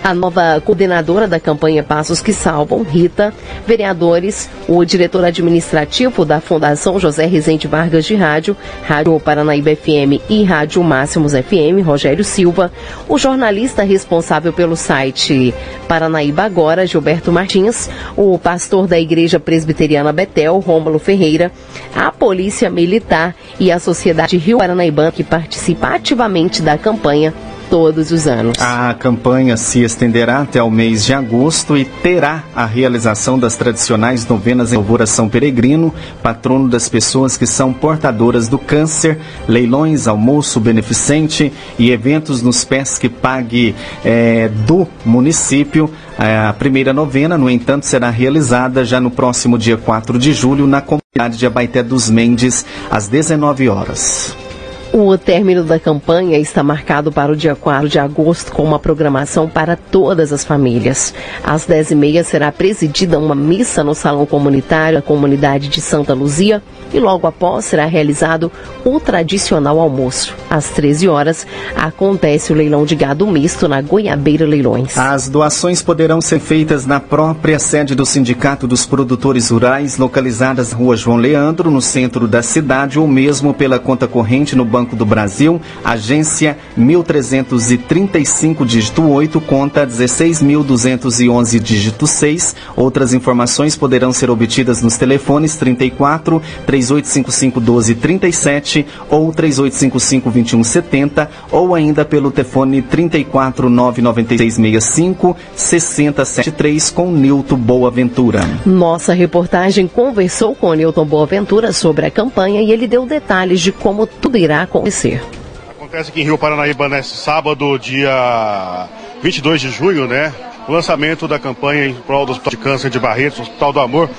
a 0.02 0.14
nova 0.14 0.60
coordenadora 0.64 1.26
da 1.26 1.40
campanha 1.40 1.82
Passos 1.82 2.20
que 2.20 2.32
Salvam, 2.32 2.82
Rita, 2.82 3.32
vereadores, 3.66 4.48
o 4.68 4.84
diretor 4.84 5.24
administrativo 5.24 6.24
da 6.24 6.40
Fundação 6.40 6.98
José 6.98 7.26
Rezende 7.26 7.66
Vargas 7.66 8.04
de 8.04 8.14
Rádio, 8.14 8.56
Rádio 8.82 9.18
Paranaíba 9.20 9.74
FM 9.74 10.22
e 10.28 10.42
Rádio 10.44 10.82
Máximos 10.82 11.32
FM, 11.32 11.84
Rogério 11.84 12.24
Silva, 12.24 12.72
o 13.08 13.18
jornalista 13.18 13.82
responsável 13.82 14.52
pelo 14.52 14.76
site 14.76 15.54
Paranaíba 15.86 16.42
Agora, 16.42 16.86
Gilberto 16.86 17.32
Martins, 17.32 17.90
o 18.16 18.38
pastor 18.38 18.86
da 18.86 18.98
Igreja 18.98 19.38
Presbiteriana 19.38 20.12
Betel, 20.12 20.58
Rômulo 20.58 20.98
Ferreira, 20.98 21.52
a 21.94 22.10
Polícia 22.10 22.70
Militar 22.70 23.34
e 23.58 23.70
a 23.70 23.78
Sociedade 23.78 24.36
Rio 24.36 24.58
Paranaibana 24.58 25.12
que 25.12 25.24
participa 25.24 25.88
ativamente 25.88 26.62
da 26.62 26.78
campanha 26.78 27.32
todos 27.68 28.10
os 28.10 28.26
anos. 28.26 28.56
A 28.60 28.94
campanha 28.94 29.56
se 29.56 29.82
estenderá 29.82 30.40
até 30.40 30.62
o 30.62 30.70
mês 30.70 31.04
de 31.04 31.12
agosto 31.12 31.76
e 31.76 31.84
terá 31.84 32.44
a 32.54 32.64
realização 32.64 33.38
das 33.38 33.56
tradicionais 33.56 34.26
novenas 34.26 34.72
em 34.72 34.76
louvor 34.76 35.02
a 35.02 35.06
São 35.06 35.28
Peregrino, 35.28 35.94
patrono 36.22 36.68
das 36.68 36.88
pessoas 36.88 37.37
que 37.37 37.46
são 37.46 37.72
portadoras 37.72 38.48
do 38.48 38.58
câncer, 38.58 39.18
leilões, 39.46 40.08
almoço 40.08 40.60
beneficente 40.60 41.52
e 41.78 41.90
eventos 41.90 42.42
nos 42.42 42.64
pés 42.64 42.98
que 42.98 43.08
pague 43.08 43.75
é, 44.04 44.48
do 44.66 44.87
município. 45.04 45.90
A 46.18 46.52
primeira 46.52 46.92
novena, 46.92 47.38
no 47.38 47.48
entanto, 47.48 47.87
será 47.87 48.10
realizada 48.10 48.84
já 48.84 49.00
no 49.00 49.10
próximo 49.10 49.56
dia 49.56 49.76
4 49.76 50.18
de 50.18 50.32
julho 50.32 50.66
na 50.66 50.80
comunidade 50.80 51.38
de 51.38 51.46
Abaité 51.46 51.82
dos 51.82 52.10
Mendes, 52.10 52.66
às 52.90 53.06
19 53.08 53.68
horas. 53.68 54.47
O 54.90 55.18
término 55.18 55.62
da 55.64 55.78
campanha 55.78 56.38
está 56.38 56.62
marcado 56.62 57.12
para 57.12 57.30
o 57.30 57.37
dia 57.37 57.54
4 57.54 57.88
de 57.88 57.99
agosto 57.99 58.50
com 58.50 58.64
uma 58.64 58.78
programação 58.78 59.47
para 59.47 59.76
todas 59.76 60.33
as 60.33 60.45
famílias. 60.45 61.12
Às 61.45 61.66
10h30 61.66 62.25
será 62.25 62.50
presidida 62.50 63.18
uma 63.18 63.35
missa 63.35 63.85
no 63.85 63.95
Salão 63.95 64.25
Comunitário 64.25 64.99
da 64.99 65.02
comunidade 65.02 65.68
de 65.68 65.83
Santa 65.83 66.14
Luzia 66.14 66.62
e 66.92 66.99
logo 66.99 67.26
após 67.26 67.66
será 67.66 67.85
realizado 67.85 68.50
o 68.83 68.99
tradicional 68.99 69.78
almoço. 69.78 70.35
Às 70.49 70.71
13 70.71 71.07
horas 71.07 71.47
acontece 71.76 72.50
o 72.50 72.57
leilão 72.57 72.87
de 72.87 72.97
gado 72.97 73.26
misto 73.26 73.68
na 73.68 73.83
Goiabeira 73.83 74.47
Leilões. 74.47 74.97
As 74.97 75.28
doações 75.28 75.83
poderão 75.83 76.21
ser 76.23 76.40
feitas 76.40 76.87
na 76.87 76.99
própria 76.99 77.59
sede 77.59 77.95
do 77.95 78.07
Sindicato 78.07 78.66
dos 78.66 78.87
Produtores 78.87 79.50
Rurais, 79.50 79.99
localizadas 79.99 80.73
na 80.73 80.78
Rua 80.78 80.97
João 80.97 81.18
Leandro, 81.18 81.71
no 81.71 81.83
centro 81.83 82.26
da 82.26 82.42
cidade, 82.42 82.99
ou 82.99 83.07
mesmo 83.07 83.52
pela 83.52 83.78
conta 83.78 84.09
corrente 84.09 84.57
no 84.57 84.64
Banco 84.64 84.77
do 84.85 85.04
Brasil, 85.04 85.61
agência 85.85 86.56
1335, 86.76 88.64
dígito 88.64 89.08
8, 89.08 89.40
conta 89.40 89.87
16.211, 89.87 91.58
dígito 91.58 92.06
6. 92.06 92.56
Outras 92.76 93.12
informações 93.12 93.76
poderão 93.76 94.12
ser 94.12 94.30
obtidas 94.30 94.82
nos 94.82 94.97
telefones 94.97 95.56
34 95.56 96.40
3855 96.66 97.61
1237 97.61 98.87
ou 99.11 99.32
3855 99.32 100.30
2170 100.30 101.30
ou 101.50 101.75
ainda 101.75 102.04
pelo 102.04 102.30
telefone 102.30 102.82
34 102.82 103.68
99665 103.68 105.37
6073 105.54 106.90
com 106.90 107.11
Nilton 107.11 107.56
Boaventura. 107.56 108.40
Nossa 108.64 109.12
reportagem 109.12 109.87
conversou 109.87 110.54
com 110.54 110.75
Nilton 110.75 111.04
Boaventura 111.04 111.73
sobre 111.73 112.06
a 112.06 112.11
campanha 112.11 112.62
e 112.62 112.70
ele 112.70 112.87
deu 112.87 113.06
detalhes 113.06 113.61
de 113.61 113.73
como 113.73 114.06
tudo 114.06 114.37
irá 114.37 114.66
acontecer. 114.68 115.22
Acontece 115.70 116.10
aqui 116.10 116.20
em 116.20 116.25
Rio 116.25 116.38
Paranaíba 116.38 116.88
nesse 116.88 117.16
sábado, 117.16 117.78
dia 117.78 118.88
22 119.22 119.60
de 119.60 119.70
junho, 119.70 120.06
né? 120.06 120.32
O 120.68 120.72
lançamento 120.72 121.26
da 121.26 121.38
campanha 121.38 121.87
em 121.87 121.94
prol 121.94 122.26
do 122.26 122.32
Hospital 122.32 122.50
de 122.50 122.56
Câncer 122.58 122.90
de 122.90 122.98
Barretos, 122.98 123.40
Hospital 123.40 123.72
do 123.72 123.80
Amor. 123.80 124.10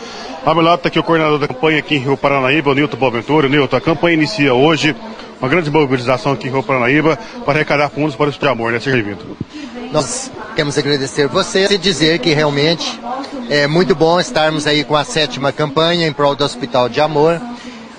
A 0.44 0.53
meu 0.53 0.63
lado 0.63 0.77
está 0.77 0.88
aqui 0.88 0.98
o 0.98 1.03
coordenador 1.03 1.38
da 1.38 1.48
campanha 1.48 1.77
aqui 1.77 1.96
em 1.96 2.00
Rio 2.00 2.18
Paranaíba, 2.18 2.72
o 2.72 2.74
Nilton 2.74 2.98
Boaventura. 2.98 3.48
Nilton, 3.48 3.77
a 3.77 3.82
campanha 3.82 4.15
inicia 4.15 4.53
hoje, 4.53 4.96
uma 5.39 5.48
grande 5.48 5.70
mobilização 5.70 6.32
aqui 6.32 6.48
em 6.48 6.51
Rio 6.51 6.63
Paranaíba 6.63 7.20
para 7.46 7.60
arrecadar 7.60 7.89
fundos 7.89 8.15
para 8.15 8.25
o 8.25 8.29
Hospital 8.29 8.56
de 8.56 8.60
Amor, 8.60 8.72
né? 8.72 8.79
Seja 8.79 8.96
bem-vindo. 8.96 9.38
Nós 9.91 10.32
queremos 10.56 10.77
agradecer 10.77 11.27
você 11.27 11.68
e 11.70 11.77
dizer 11.77 12.20
que 12.20 12.34
realmente 12.34 13.00
é 13.50 13.68
muito 13.68 13.94
bom 13.94 14.20
estarmos 14.20 14.65
aí 14.65 14.84
com 14.84 14.96
a 14.96 15.03
sétima 15.03 15.51
campanha 15.51 16.08
em 16.08 16.13
prol 16.13 16.36
do 16.36 16.44
Hospital 16.44 16.89
de 16.89 17.00
Amor 17.01 17.39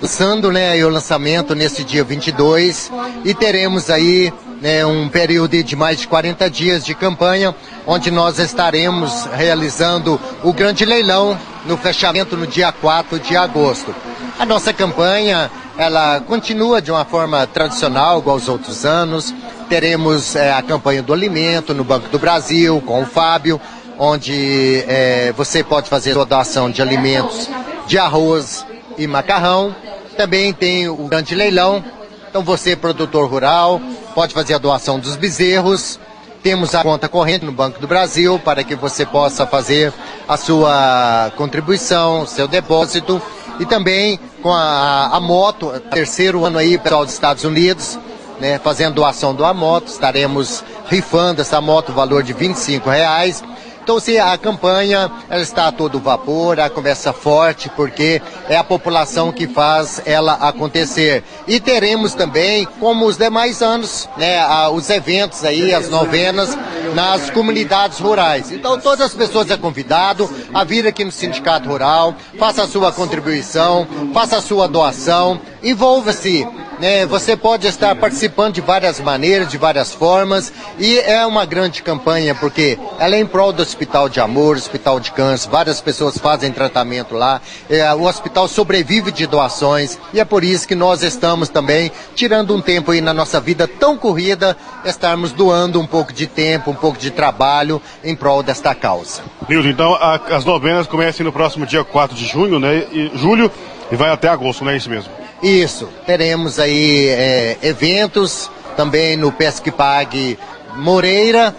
lançando 0.01 0.51
né, 0.51 0.83
o 0.83 0.89
lançamento 0.89 1.53
nesse 1.53 1.83
dia 1.83 2.03
22 2.03 2.91
e 3.23 3.33
teremos 3.35 3.89
aí 3.89 4.33
né, 4.59 4.83
um 4.85 5.07
período 5.07 5.63
de 5.63 5.75
mais 5.75 5.99
de 5.99 6.07
40 6.07 6.49
dias 6.49 6.83
de 6.83 6.95
campanha, 6.95 7.53
onde 7.85 8.09
nós 8.09 8.39
estaremos 8.39 9.25
realizando 9.33 10.19
o 10.43 10.51
grande 10.53 10.85
leilão 10.85 11.37
no 11.65 11.77
fechamento 11.77 12.35
no 12.35 12.47
dia 12.47 12.71
4 12.71 13.19
de 13.19 13.37
agosto. 13.37 13.93
A 14.39 14.45
nossa 14.45 14.73
campanha, 14.73 15.51
ela 15.77 16.19
continua 16.21 16.81
de 16.81 16.91
uma 16.91 17.05
forma 17.05 17.45
tradicional, 17.45 18.19
igual 18.19 18.37
aos 18.37 18.47
outros 18.47 18.85
anos. 18.85 19.33
Teremos 19.69 20.35
é, 20.35 20.51
a 20.51 20.61
campanha 20.61 21.03
do 21.03 21.13
alimento 21.13 21.73
no 21.73 21.83
Banco 21.83 22.09
do 22.09 22.17
Brasil, 22.17 22.81
com 22.85 23.03
o 23.03 23.05
Fábio, 23.05 23.61
onde 23.99 24.83
é, 24.87 25.31
você 25.37 25.63
pode 25.63 25.89
fazer 25.89 26.13
sua 26.13 26.25
doação 26.25 26.71
de 26.71 26.81
alimentos 26.81 27.47
de 27.87 27.99
arroz 27.99 28.65
e 28.97 29.05
macarrão. 29.05 29.75
Também 30.17 30.53
tem 30.53 30.87
o 30.87 31.07
grande 31.07 31.35
leilão. 31.35 31.83
Então 32.29 32.43
você, 32.43 32.75
produtor 32.75 33.29
rural, 33.29 33.81
pode 34.15 34.33
fazer 34.33 34.53
a 34.53 34.57
doação 34.57 34.99
dos 34.99 35.15
bezerros. 35.15 35.99
Temos 36.41 36.73
a 36.73 36.81
conta 36.81 37.07
corrente 37.07 37.45
no 37.45 37.51
Banco 37.51 37.79
do 37.79 37.87
Brasil 37.87 38.39
para 38.39 38.63
que 38.63 38.75
você 38.75 39.05
possa 39.05 39.45
fazer 39.45 39.93
a 40.27 40.37
sua 40.37 41.31
contribuição, 41.35 42.25
seu 42.25 42.47
depósito. 42.47 43.21
E 43.59 43.65
também 43.65 44.19
com 44.41 44.51
a, 44.51 45.07
a 45.07 45.19
moto, 45.19 45.71
terceiro 45.91 46.43
ano 46.45 46.57
aí, 46.57 46.77
pessoal 46.77 47.05
dos 47.05 47.13
Estados 47.13 47.43
Unidos, 47.43 47.99
né, 48.39 48.57
fazendo 48.57 48.95
doação 48.95 49.35
do 49.35 49.53
moto. 49.53 49.87
Estaremos 49.87 50.63
rifando 50.87 51.41
essa 51.41 51.61
moto, 51.61 51.91
valor 51.91 52.23
de 52.23 52.33
25 52.33 52.89
reais. 52.89 53.43
Então, 53.83 53.99
se 53.99 54.17
a 54.17 54.37
campanha 54.37 55.11
ela 55.29 55.41
está 55.41 55.67
a 55.67 55.71
todo 55.71 55.99
vapor, 55.99 56.59
a 56.59 56.69
conversa 56.69 57.11
forte, 57.11 57.69
porque 57.69 58.21
é 58.47 58.55
a 58.55 58.63
população 58.63 59.31
que 59.31 59.47
faz 59.47 60.01
ela 60.05 60.33
acontecer. 60.33 61.23
E 61.47 61.59
teremos 61.59 62.13
também, 62.13 62.65
como 62.79 63.05
os 63.05 63.17
demais 63.17 63.61
anos, 63.61 64.07
né, 64.17 64.39
os 64.69 64.89
eventos 64.89 65.43
aí, 65.43 65.73
as 65.73 65.89
novenas 65.89 66.57
nas 66.93 67.29
comunidades 67.29 67.99
rurais. 67.99 68.51
Então, 68.51 68.79
todas 68.79 69.01
as 69.07 69.13
pessoas 69.13 69.49
é 69.49 69.57
convidado 69.57 70.29
a 70.53 70.63
vir 70.63 70.85
aqui 70.85 71.03
no 71.03 71.11
Sindicato 71.11 71.67
Rural, 71.67 72.15
faça 72.37 72.63
a 72.63 72.67
sua 72.67 72.91
contribuição, 72.91 73.87
faça 74.13 74.37
a 74.37 74.41
sua 74.41 74.67
doação, 74.67 75.39
envolva-se 75.63 76.45
né? 76.81 77.05
Você 77.05 77.37
pode 77.37 77.67
estar 77.67 77.95
participando 77.95 78.55
de 78.55 78.61
várias 78.61 78.99
maneiras, 78.99 79.47
de 79.47 79.57
várias 79.57 79.93
formas, 79.93 80.51
e 80.79 80.97
é 80.97 81.23
uma 81.27 81.45
grande 81.45 81.83
campanha 81.83 82.33
porque 82.33 82.77
ela 82.97 83.15
é 83.15 83.19
em 83.19 83.25
prol 83.25 83.53
do 83.53 83.61
Hospital 83.61 84.09
de 84.09 84.19
Amor, 84.19 84.55
Hospital 84.55 84.99
de 84.99 85.11
Câncer, 85.11 85.49
várias 85.49 85.79
pessoas 85.79 86.17
fazem 86.17 86.51
tratamento 86.51 87.13
lá, 87.13 87.39
é, 87.69 87.93
o 87.93 88.05
hospital 88.05 88.47
sobrevive 88.47 89.11
de 89.11 89.27
doações, 89.27 89.99
e 90.11 90.19
é 90.19 90.25
por 90.25 90.43
isso 90.43 90.67
que 90.67 90.73
nós 90.73 91.03
estamos 91.03 91.49
também 91.49 91.91
tirando 92.15 92.55
um 92.55 92.61
tempo 92.61 92.89
aí 92.89 92.99
na 92.99 93.13
nossa 93.13 93.39
vida 93.39 93.67
tão 93.67 93.95
corrida, 93.95 94.57
estarmos 94.83 95.31
doando 95.31 95.79
um 95.79 95.85
pouco 95.85 96.11
de 96.11 96.25
tempo, 96.25 96.71
um 96.71 96.75
pouco 96.75 96.97
de 96.97 97.11
trabalho 97.11 97.79
em 98.03 98.15
prol 98.15 98.41
desta 98.41 98.73
causa. 98.73 99.21
Nildo, 99.47 99.69
então 99.69 99.93
a, 99.93 100.15
as 100.15 100.43
novenas 100.43 100.87
começam 100.87 101.23
no 101.23 101.31
próximo 101.31 101.67
dia 101.67 101.83
4 101.83 102.17
de 102.17 102.25
junho, 102.25 102.59
né? 102.59 102.87
E, 102.91 103.11
julho 103.13 103.51
e 103.91 103.95
vai 103.95 104.09
até 104.09 104.27
agosto, 104.29 104.63
não 104.63 104.71
é 104.71 104.77
isso 104.77 104.89
mesmo? 104.89 105.11
Isso, 105.43 105.89
teremos 106.05 106.59
aí 106.59 107.07
é, 107.09 107.57
eventos 107.61 108.49
também 108.77 109.17
no 109.17 109.31
Pesque 109.31 109.71
Pague 109.71 110.37
Moreira 110.75 111.53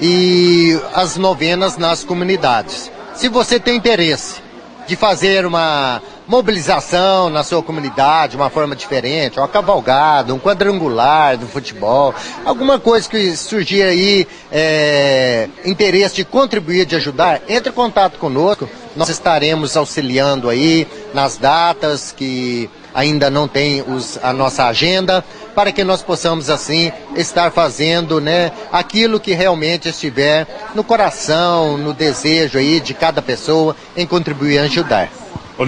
e 0.00 0.78
as 0.94 1.16
novenas 1.16 1.76
nas 1.76 2.02
comunidades. 2.02 2.90
Se 3.14 3.28
você 3.28 3.60
tem 3.60 3.76
interesse 3.76 4.42
de 4.86 4.94
fazer 4.94 5.44
uma 5.44 6.00
mobilização 6.28 7.28
na 7.28 7.42
sua 7.42 7.62
comunidade, 7.62 8.36
uma 8.36 8.50
forma 8.50 8.74
diferente, 8.74 9.38
uma 9.38 9.48
cavalgada, 9.48 10.34
um 10.34 10.38
quadrangular 10.38 11.36
do 11.36 11.46
futebol, 11.46 12.14
alguma 12.44 12.78
coisa 12.78 13.08
que 13.08 13.36
surgir 13.36 13.82
aí, 13.82 14.26
é, 14.50 15.48
interesse 15.64 16.16
de 16.16 16.24
contribuir, 16.24 16.84
de 16.84 16.96
ajudar, 16.96 17.42
entre 17.48 17.70
em 17.70 17.72
contato 17.74 18.18
conosco, 18.18 18.68
nós 18.94 19.08
estaremos 19.08 19.76
auxiliando 19.76 20.48
aí 20.48 20.86
nas 21.16 21.38
datas 21.38 22.12
que 22.12 22.68
ainda 22.94 23.30
não 23.30 23.48
tem 23.48 23.80
os, 23.80 24.18
a 24.22 24.34
nossa 24.34 24.66
agenda, 24.66 25.24
para 25.54 25.72
que 25.72 25.82
nós 25.82 26.02
possamos 26.02 26.50
assim 26.50 26.92
estar 27.16 27.50
fazendo, 27.50 28.20
né, 28.20 28.52
aquilo 28.70 29.18
que 29.18 29.32
realmente 29.32 29.88
estiver 29.88 30.46
no 30.74 30.84
coração, 30.84 31.78
no 31.78 31.94
desejo 31.94 32.58
aí 32.58 32.80
de 32.80 32.92
cada 32.92 33.22
pessoa 33.22 33.74
em 33.96 34.06
contribuir 34.06 34.56
e 34.56 34.58
ajudar. 34.58 35.08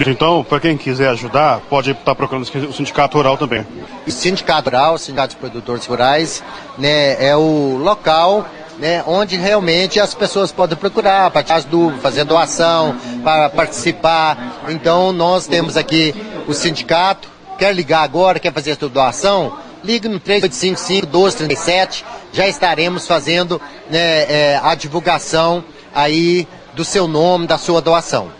Então, 0.05 0.43
para 0.43 0.59
quem 0.59 0.77
quiser 0.77 1.09
ajudar, 1.09 1.61
pode 1.61 1.91
estar 1.91 2.13
procurando 2.13 2.43
o 2.43 2.73
Sindicato 2.73 3.17
Rural 3.17 3.35
também. 3.35 3.65
O 4.05 4.11
Sindicato 4.11 4.69
Rural, 4.69 4.93
o 4.93 4.97
Sindicato 4.99 5.33
de 5.33 5.37
Produtores 5.37 5.87
Rurais, 5.87 6.43
né, 6.77 7.17
é 7.19 7.35
o 7.35 7.75
local 7.81 8.45
né, 8.79 9.03
onde 9.05 9.35
realmente 9.35 9.99
as 9.99 10.13
pessoas 10.13 10.51
podem 10.51 10.77
procurar, 10.77 11.29
para 11.29 11.43
tirar 11.43 11.57
as 11.57 11.65
dúvidas, 11.65 12.01
fazer 12.01 12.23
doação, 12.23 12.95
para 13.23 13.49
participar. 13.49 14.63
Então 14.69 15.11
nós 15.11 15.45
temos 15.45 15.75
aqui 15.77 16.15
o 16.47 16.53
sindicato, 16.53 17.27
quer 17.57 17.73
ligar 17.75 18.01
agora, 18.03 18.39
quer 18.39 18.53
fazer 18.53 18.71
a 18.71 18.75
sua 18.75 18.89
doação, 18.89 19.57
ligue 19.83 20.07
no 20.07 20.19
3855-1237, 20.19 22.03
já 22.31 22.47
estaremos 22.47 23.05
fazendo 23.05 23.61
né, 23.89 24.23
é, 24.23 24.59
a 24.63 24.73
divulgação 24.75 25.63
aí 25.93 26.47
do 26.73 26.85
seu 26.85 27.07
nome, 27.07 27.45
da 27.47 27.57
sua 27.57 27.81
doação. 27.81 28.38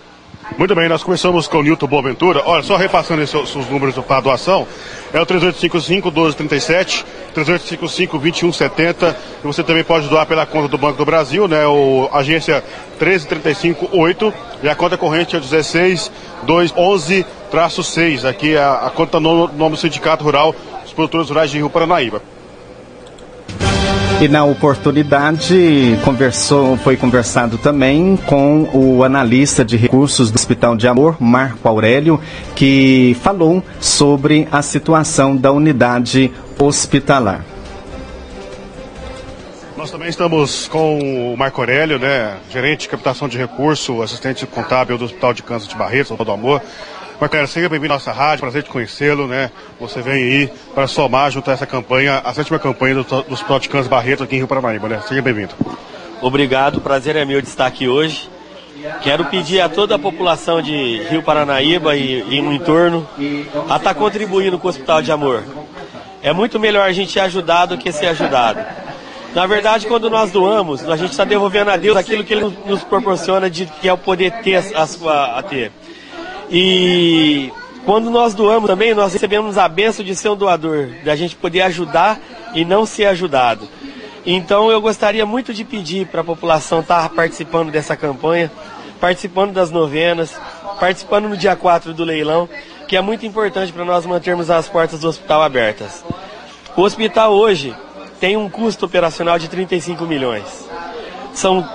Muito 0.58 0.74
bem, 0.76 0.90
nós 0.90 1.04
começamos 1.04 1.48
com 1.48 1.60
o 1.60 1.64
Nilton 1.64 1.88
Boaventura. 1.88 2.42
Olha, 2.46 2.62
só 2.64 2.76
repassando 2.76 3.22
esses, 3.22 3.56
os 3.56 3.70
números 3.70 3.96
para 4.00 4.18
a 4.18 4.22
doação, 4.22 4.68
é 5.14 5.22
o 5.22 5.26
3855-1237, 5.26 7.06
3855-2170, 7.36 9.16
e 9.44 9.48
você 9.48 9.64
também 9.64 9.84
pode 9.84 10.08
doar 10.10 10.26
pela 10.26 10.46
conta 10.46 10.68
do 10.68 10.78
Banco 10.78 10.98
do 10.98 11.06
Brasil, 11.06 11.48
né, 11.48 11.66
o 11.66 12.10
agência 12.12 12.62
13358, 12.98 14.34
e 14.64 14.70
a 14.70 14.76
conta 14.76 14.98
corrente 14.98 15.36
é 15.36 15.40
16211-6, 15.40 18.28
aqui 18.28 18.56
é 18.56 18.60
a, 18.60 18.88
a 18.88 18.90
conta 18.90 19.20
no 19.20 19.48
nome 19.48 19.76
do 19.76 19.78
Sindicato 19.78 20.24
Rural 20.24 20.56
dos 20.84 20.94
Produtores 20.94 21.30
Rurais 21.30 21.52
de 21.52 21.58
Rio 21.58 21.70
Paranaíba. 21.70 22.22
E 24.22 24.28
na 24.28 24.44
oportunidade 24.44 25.98
conversou, 26.04 26.76
foi 26.76 26.98
conversado 26.98 27.58
também 27.58 28.18
com 28.18 28.70
o 28.74 29.02
analista 29.02 29.64
de 29.64 29.78
recursos 29.78 30.30
do 30.30 30.36
Hospital 30.36 30.76
de 30.76 30.90
Amor, 30.90 31.16
Marco 31.22 31.66
Aurélio, 31.66 32.20
que 32.54 33.16
falou 33.22 33.64
sobre 33.80 34.46
a 34.52 34.62
situação 34.62 35.38
da 35.38 35.54
unidade 35.54 36.30
hospitalar. 36.60 37.46
Nós 39.78 39.90
também 39.90 40.10
estamos 40.10 40.68
com 40.68 41.32
o 41.34 41.38
Marco 41.38 41.62
Aurélio, 41.62 41.98
né, 41.98 42.36
gerente 42.52 42.82
de 42.82 42.90
captação 42.90 43.30
de 43.30 43.38
recursos, 43.38 44.02
assistente 44.02 44.46
contábil 44.46 44.98
do 44.98 45.06
Hospital 45.06 45.34
de 45.34 45.44
Câncer 45.44 45.70
de 45.70 45.76
Barretos, 45.76 46.18
do 46.18 46.32
Amor. 46.34 46.62
Marcelo, 47.20 47.48
seja 47.48 47.68
bem-vindo 47.68 47.94
à 47.94 47.98
nossa 47.98 48.14
rádio, 48.14 48.44
prazer 48.44 48.64
te 48.64 48.70
conhecê-lo, 48.70 49.28
né? 49.28 49.52
Você 49.78 50.02
vem 50.02 50.14
aí 50.14 50.52
para 50.74 50.88
somar 50.88 51.30
junto 51.30 51.50
a 51.50 51.54
essa 51.54 51.66
campanha, 51.66 52.22
a 52.24 52.34
sétima 52.34 52.58
campanha 52.58 52.96
do, 52.96 53.04
do 53.04 53.34
Hospital 53.34 53.60
de 53.60 53.68
Câncer 53.68 53.90
Barreto 53.90 54.24
aqui 54.24 54.36
em 54.36 54.38
Rio 54.38 54.48
Paranaíba, 54.48 54.88
né? 54.88 55.02
Seja 55.06 55.22
bem-vindo. 55.22 55.54
Obrigado, 56.22 56.80
prazer 56.80 57.18
é 57.18 57.26
meu 57.26 57.42
de 57.42 57.50
estar 57.50 57.66
aqui 57.66 57.90
hoje. 57.90 58.30
Quero 59.02 59.26
pedir 59.26 59.60
a 59.60 59.68
toda 59.68 59.96
a 59.96 60.00
população 60.00 60.62
de 60.62 61.04
Rio 61.10 61.22
Paranaíba 61.22 61.94
e, 61.98 62.38
e 62.38 62.42
no 62.42 62.54
entorno 62.54 63.06
a 63.70 63.76
estar 63.76 63.80
tá 63.80 63.94
contribuindo 63.94 64.58
com 64.58 64.68
o 64.68 64.70
Hospital 64.70 65.02
de 65.02 65.12
Amor. 65.12 65.44
É 66.24 66.32
muito 66.32 66.58
melhor 66.58 66.88
a 66.88 66.94
gente 66.94 67.12
ser 67.12 67.20
ajudado 67.20 67.76
do 67.76 67.82
que 67.82 67.92
ser 67.92 68.08
ajudado. 68.08 68.64
Na 69.36 69.46
verdade, 69.46 69.88
quando 69.88 70.10
nós 70.10 70.32
doamos, 70.32 70.88
a 70.90 70.96
gente 70.96 71.12
está 71.12 71.26
devolvendo 71.26 71.70
a 71.70 71.76
Deus 71.76 71.98
aquilo 71.98 72.24
que 72.24 72.34
Ele 72.34 72.58
nos 72.66 72.82
proporciona 72.84 73.50
de 73.50 73.66
que 73.66 73.90
é 73.90 73.94
o 73.94 73.98
poder 73.98 74.32
ter 74.42 74.56
a, 74.56 74.84
a, 74.84 75.40
a 75.40 75.44
ter. 75.44 75.72
E 76.52 77.52
quando 77.86 78.10
nós 78.10 78.34
doamos 78.34 78.68
também, 78.68 78.94
nós 78.94 79.14
recebemos 79.14 79.58
a 79.58 79.68
benção 79.68 80.04
de 80.04 80.16
ser 80.16 80.30
um 80.30 80.36
doador, 80.36 80.90
da 81.04 81.16
gente 81.16 81.36
poder 81.36 81.62
ajudar 81.62 82.20
e 82.56 82.66
não 82.66 82.86
ser 82.86 83.06
ajudado. 83.06 83.68
Então 84.26 84.72
eu 84.72 84.82
gostaria 84.82 85.26
muito 85.26 85.54
de 85.54 85.64
pedir 85.64 86.08
para 86.08 86.22
a 86.22 86.24
população 86.24 86.80
estar 86.80 87.04
tá 87.04 87.10
participando 87.10 87.72
dessa 87.72 87.96
campanha, 87.96 88.52
participando 89.00 89.54
das 89.54 89.70
novenas, 89.70 90.36
participando 90.80 91.30
no 91.30 91.38
dia 91.38 91.56
4 91.56 91.94
do 91.94 92.04
leilão, 92.04 92.50
que 92.88 92.98
é 92.98 93.02
muito 93.02 93.26
importante 93.26 93.72
para 93.72 93.86
nós 93.86 94.06
mantermos 94.06 94.50
as 94.50 94.68
portas 94.68 95.02
do 95.02 95.08
hospital 95.08 95.44
abertas. 95.44 96.04
O 96.76 96.82
hospital 96.82 97.34
hoje 97.34 97.76
tem 98.20 98.36
um 98.36 98.50
custo 98.50 98.86
operacional 98.88 99.38
de 99.38 99.48
35 99.48 100.06
milhões. 100.06 100.68
São 101.34 101.68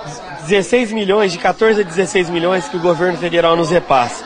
16 0.47 0.91
milhões, 0.91 1.31
de 1.31 1.37
14 1.37 1.79
a 1.79 1.83
16 1.83 2.29
milhões 2.29 2.67
que 2.67 2.75
o 2.75 2.81
governo 2.81 3.17
federal 3.17 3.55
nos 3.55 3.71
repassa 3.71 4.24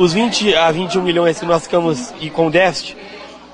os 0.00 0.14
20 0.14 0.54
a 0.54 0.70
21 0.70 1.02
milhões 1.02 1.38
que 1.38 1.44
nós 1.44 1.64
ficamos 1.64 2.14
e 2.22 2.30
com 2.30 2.50
déficit 2.50 2.96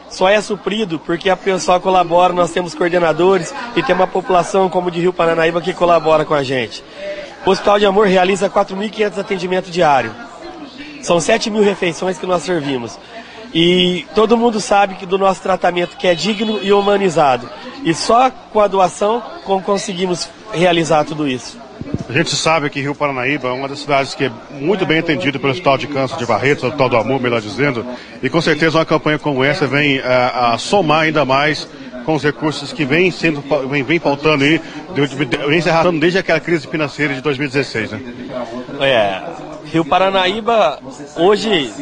só 0.08 0.28
é 0.28 0.40
suprido 0.40 0.96
porque 0.96 1.28
a 1.28 1.36
pessoa 1.36 1.80
colabora, 1.80 2.32
nós 2.32 2.52
temos 2.52 2.72
coordenadores 2.72 3.52
e 3.74 3.82
tem 3.82 3.92
uma 3.92 4.06
população 4.06 4.68
como 4.68 4.88
de 4.88 5.00
Rio 5.00 5.12
Paranaíba 5.12 5.60
que 5.60 5.74
colabora 5.74 6.24
com 6.24 6.34
a 6.34 6.44
gente. 6.44 6.84
O 7.44 7.50
Hospital 7.50 7.80
de 7.80 7.86
Amor 7.86 8.06
realiza 8.06 8.48
4.500 8.48 9.18
atendimentos 9.18 9.72
diários. 9.72 10.12
São 11.02 11.18
7 11.18 11.50
mil 11.50 11.64
refeições 11.64 12.16
que 12.16 12.26
nós 12.26 12.44
servimos. 12.44 12.96
E 13.52 14.06
todo 14.14 14.36
mundo 14.36 14.60
sabe 14.60 14.94
que 14.94 15.04
do 15.04 15.18
nosso 15.18 15.42
tratamento 15.42 15.96
que 15.96 16.06
é 16.06 16.14
digno 16.14 16.60
e 16.62 16.72
humanizado. 16.72 17.50
E 17.82 17.92
só 17.92 18.30
com 18.30 18.60
a 18.60 18.68
doação 18.68 19.20
conseguimos 19.64 20.28
realizar 20.52 21.04
tudo 21.04 21.26
isso. 21.26 21.65
A 22.08 22.12
gente 22.12 22.36
sabe 22.36 22.70
que 22.70 22.80
Rio 22.80 22.94
Paranaíba 22.94 23.48
é 23.48 23.52
uma 23.52 23.66
das 23.66 23.80
cidades 23.80 24.14
que 24.14 24.24
é 24.24 24.30
muito 24.52 24.86
bem 24.86 25.00
atendida 25.00 25.38
pelo 25.38 25.50
Hospital 25.50 25.76
de 25.76 25.88
Câncer 25.88 26.16
de 26.16 26.24
Barretos, 26.24 26.62
Hospital 26.62 26.88
do 26.88 26.96
Amor, 26.96 27.20
melhor 27.20 27.40
dizendo, 27.40 27.84
e 28.22 28.30
com 28.30 28.40
certeza 28.40 28.78
uma 28.78 28.84
campanha 28.84 29.18
como 29.18 29.42
essa 29.42 29.66
vem 29.66 29.98
a, 29.98 30.02
eh, 30.02 30.32
a 30.54 30.58
somar 30.58 31.00
ainda 31.00 31.24
mais 31.24 31.68
com 32.04 32.14
os 32.14 32.22
recursos 32.22 32.72
que 32.72 32.84
vem 32.84 33.10
sendo 33.10 33.42
vem, 33.68 33.82
vem 33.82 33.98
faltando 33.98 34.44
aí, 34.44 34.60
arrastando 35.68 35.98
desde 35.98 36.20
aquela 36.20 36.38
crise 36.38 36.68
financeira 36.68 37.12
de 37.12 37.20
2016, 37.20 37.90
né? 37.90 38.00
É, 38.80 39.22
Rio 39.72 39.84
Paranaíba 39.84 40.78
hoje 41.16 41.72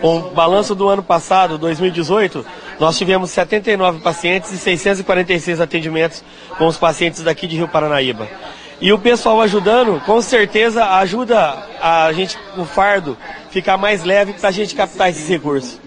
com 0.00 0.18
o 0.18 0.30
balanço 0.30 0.74
do 0.74 0.88
ano 0.88 1.02
passado, 1.02 1.56
2018, 1.56 2.44
nós 2.80 2.98
tivemos 2.98 3.30
79 3.30 4.00
pacientes 4.00 4.52
e 4.52 4.58
646 4.58 5.60
atendimentos 5.60 6.24
com 6.56 6.66
os 6.66 6.76
pacientes 6.76 7.22
daqui 7.22 7.46
de 7.46 7.56
Rio 7.56 7.68
Paranaíba. 7.68 8.28
E 8.80 8.92
o 8.92 8.98
pessoal 8.98 9.40
ajudando, 9.40 10.00
com 10.06 10.22
certeza 10.22 10.84
ajuda 10.84 11.56
a 11.82 12.12
gente, 12.12 12.38
o 12.56 12.64
fardo, 12.64 13.16
ficar 13.50 13.76
mais 13.76 14.04
leve 14.04 14.34
para 14.34 14.48
a 14.48 14.52
gente 14.52 14.74
captar 14.74 15.10
esses 15.10 15.28
recursos. 15.28 15.80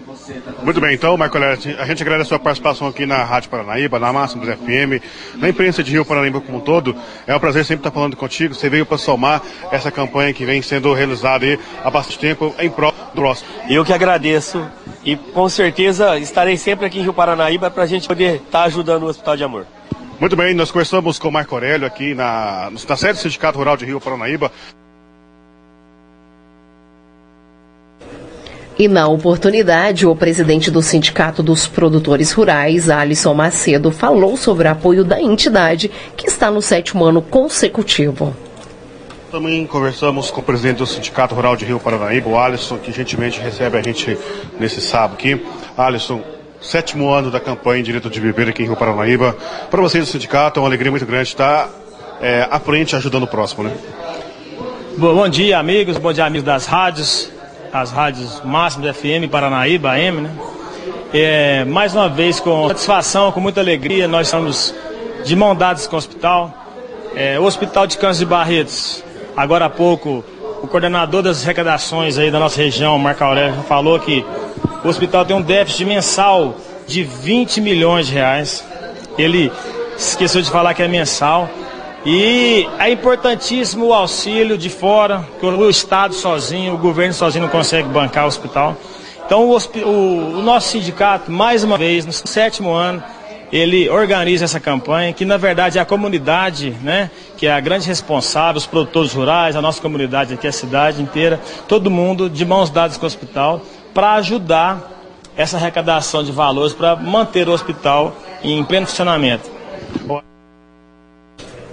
Muito 0.62 0.80
bem, 0.80 0.94
então, 0.94 1.16
Marco 1.16 1.38
Léo, 1.38 1.58
a 1.78 1.86
gente 1.86 2.02
agradece 2.02 2.28
a 2.28 2.28
sua 2.28 2.38
participação 2.38 2.86
aqui 2.86 3.06
na 3.06 3.24
Rádio 3.24 3.50
Paranaíba, 3.50 3.98
na 3.98 4.12
Máximos 4.12 4.46
FM, 4.46 5.02
na 5.36 5.48
imprensa 5.48 5.82
de 5.82 5.90
Rio 5.90 6.04
Paranaíba 6.04 6.40
como 6.40 6.58
um 6.58 6.60
todo. 6.60 6.94
É 7.26 7.34
um 7.34 7.40
prazer 7.40 7.64
sempre 7.64 7.80
estar 7.80 7.90
falando 7.90 8.16
contigo. 8.16 8.54
Você 8.54 8.68
veio 8.68 8.86
para 8.86 8.98
somar 8.98 9.42
essa 9.70 9.90
campanha 9.90 10.32
que 10.32 10.44
vem 10.44 10.62
sendo 10.62 10.92
realizada 10.92 11.44
aí 11.44 11.58
há 11.82 11.90
bastante 11.90 12.18
tempo 12.18 12.54
em 12.58 12.70
prol 12.70 12.92
do 12.92 13.20
próximo. 13.20 13.48
Eu 13.68 13.84
que 13.84 13.92
agradeço 13.92 14.64
e 15.04 15.16
com 15.16 15.48
certeza 15.48 16.18
estarei 16.18 16.56
sempre 16.56 16.86
aqui 16.86 16.98
em 16.98 17.02
Rio 17.02 17.14
Paranaíba 17.14 17.70
para 17.70 17.82
a 17.82 17.86
gente 17.86 18.06
poder 18.06 18.36
estar 18.36 18.64
ajudando 18.64 19.04
o 19.04 19.06
Hospital 19.06 19.36
de 19.36 19.44
Amor. 19.44 19.66
Muito 20.22 20.36
bem, 20.36 20.54
nós 20.54 20.70
conversamos 20.70 21.18
com 21.18 21.26
o 21.26 21.32
Marco 21.32 21.52
Aurélio 21.52 21.84
aqui 21.84 22.14
na, 22.14 22.70
na 22.70 22.96
sede 22.96 23.14
do 23.14 23.18
Sindicato 23.18 23.58
Rural 23.58 23.76
de 23.76 23.84
Rio 23.84 24.00
Paranaíba. 24.00 24.52
E 28.78 28.86
na 28.86 29.08
oportunidade, 29.08 30.06
o 30.06 30.14
presidente 30.14 30.70
do 30.70 30.80
Sindicato 30.80 31.42
dos 31.42 31.66
Produtores 31.66 32.30
Rurais, 32.30 32.88
Alisson 32.88 33.34
Macedo, 33.34 33.90
falou 33.90 34.36
sobre 34.36 34.68
o 34.68 34.70
apoio 34.70 35.04
da 35.04 35.20
entidade 35.20 35.90
que 36.16 36.28
está 36.28 36.52
no 36.52 36.62
sétimo 36.62 37.04
ano 37.04 37.20
consecutivo. 37.20 38.32
Também 39.28 39.66
conversamos 39.66 40.30
com 40.30 40.40
o 40.40 40.44
presidente 40.44 40.76
do 40.76 40.86
Sindicato 40.86 41.34
Rural 41.34 41.56
de 41.56 41.64
Rio 41.64 41.80
Paranaíba, 41.80 42.28
o 42.30 42.38
Alisson, 42.38 42.78
que 42.78 42.92
gentilmente 42.92 43.40
recebe 43.40 43.76
a 43.76 43.82
gente 43.82 44.16
nesse 44.60 44.80
sábado 44.80 45.14
aqui. 45.14 45.44
Alisson, 45.76 46.22
sétimo 46.62 47.12
ano 47.12 47.30
da 47.30 47.40
campanha 47.40 47.82
Direito 47.82 48.08
de 48.08 48.20
Viver 48.20 48.48
aqui 48.48 48.62
em 48.62 48.66
Rio 48.66 48.76
Paranaíba. 48.76 49.36
Para 49.70 49.80
vocês 49.82 50.04
do 50.04 50.10
sindicato, 50.10 50.58
é 50.58 50.62
uma 50.62 50.68
alegria 50.68 50.90
muito 50.90 51.04
grande 51.04 51.28
estar 51.28 51.68
é, 52.20 52.46
à 52.50 52.60
frente 52.60 52.94
ajudando 52.94 53.24
o 53.24 53.26
próximo, 53.26 53.64
né? 53.64 53.76
Bom 54.96 55.28
dia, 55.28 55.58
amigos. 55.58 55.98
Bom 55.98 56.12
dia, 56.12 56.24
amigos 56.24 56.44
das 56.44 56.66
rádios, 56.66 57.30
as 57.72 57.90
rádios 57.90 58.40
Máximos 58.44 58.96
FM, 58.96 59.28
Paranaíba, 59.30 59.90
AM, 59.90 60.22
né? 60.22 60.30
É, 61.12 61.64
mais 61.64 61.94
uma 61.94 62.08
vez, 62.08 62.40
com 62.40 62.68
satisfação, 62.68 63.32
com 63.32 63.40
muita 63.40 63.60
alegria, 63.60 64.08
nós 64.08 64.28
estamos 64.28 64.74
de 65.24 65.36
mão 65.36 65.54
dadas 65.54 65.86
com 65.86 65.96
o 65.96 65.98
hospital. 65.98 66.54
É, 67.14 67.38
o 67.38 67.44
Hospital 67.44 67.86
de 67.86 67.98
Câncer 67.98 68.20
de 68.20 68.26
Barretos, 68.26 69.04
agora 69.36 69.66
há 69.66 69.70
pouco, 69.70 70.24
o 70.62 70.66
coordenador 70.66 71.22
das 71.22 71.42
arrecadações 71.42 72.16
aí 72.16 72.30
da 72.30 72.38
nossa 72.38 72.56
região, 72.56 72.98
Marco 72.98 73.22
Aurélio, 73.22 73.62
falou 73.68 73.98
que 73.98 74.24
o 74.84 74.88
hospital 74.88 75.24
tem 75.24 75.36
um 75.36 75.42
déficit 75.42 75.84
mensal 75.84 76.56
de 76.86 77.04
20 77.04 77.60
milhões 77.60 78.06
de 78.06 78.14
reais. 78.14 78.64
Ele 79.16 79.52
esqueceu 79.96 80.42
de 80.42 80.50
falar 80.50 80.74
que 80.74 80.82
é 80.82 80.88
mensal. 80.88 81.48
E 82.04 82.68
é 82.80 82.90
importantíssimo 82.90 83.86
o 83.86 83.94
auxílio 83.94 84.58
de 84.58 84.68
fora, 84.68 85.24
que 85.38 85.46
o 85.46 85.70
Estado 85.70 86.14
sozinho, 86.14 86.74
o 86.74 86.78
governo 86.78 87.14
sozinho 87.14 87.44
não 87.44 87.48
consegue 87.48 87.88
bancar 87.88 88.24
o 88.24 88.26
hospital. 88.26 88.76
Então 89.24 89.48
o, 89.48 89.56
o, 89.56 90.38
o 90.38 90.42
nosso 90.42 90.70
sindicato, 90.70 91.30
mais 91.30 91.62
uma 91.62 91.78
vez, 91.78 92.04
no 92.04 92.12
sétimo 92.12 92.72
ano, 92.72 93.02
ele 93.52 93.88
organiza 93.88 94.46
essa 94.46 94.58
campanha, 94.58 95.12
que 95.12 95.24
na 95.24 95.36
verdade 95.36 95.78
é 95.78 95.80
a 95.80 95.84
comunidade, 95.84 96.70
né, 96.82 97.10
que 97.36 97.46
é 97.46 97.52
a 97.52 97.60
grande 97.60 97.86
responsável, 97.86 98.58
os 98.58 98.66
produtores 98.66 99.12
rurais, 99.12 99.54
a 99.54 99.62
nossa 99.62 99.80
comunidade 99.80 100.34
aqui, 100.34 100.46
a 100.46 100.52
cidade 100.52 101.02
inteira, 101.02 101.38
todo 101.68 101.90
mundo 101.90 102.30
de 102.30 102.44
mãos 102.44 102.70
dadas 102.70 102.96
com 102.96 103.04
o 103.04 103.06
hospital, 103.06 103.60
para 103.92 104.14
ajudar 104.14 104.90
essa 105.36 105.56
arrecadação 105.56 106.22
de 106.22 106.32
valores 106.32 106.72
para 106.72 106.96
manter 106.96 107.48
o 107.48 107.52
hospital 107.52 108.14
em 108.42 108.62
pleno 108.64 108.86
funcionamento. 108.86 109.50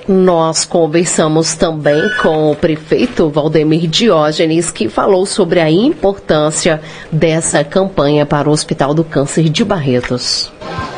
Nós 0.07 0.65
conversamos 0.65 1.53
também 1.53 2.01
com 2.19 2.51
o 2.51 2.55
prefeito 2.55 3.29
Valdemir 3.29 3.87
Diógenes, 3.87 4.71
que 4.71 4.89
falou 4.89 5.23
sobre 5.23 5.59
a 5.59 5.69
importância 5.69 6.81
dessa 7.11 7.63
campanha 7.63 8.25
para 8.25 8.49
o 8.49 8.51
Hospital 8.51 8.95
do 8.95 9.03
Câncer 9.03 9.49
de 9.49 9.63
Barretos. 9.63 10.51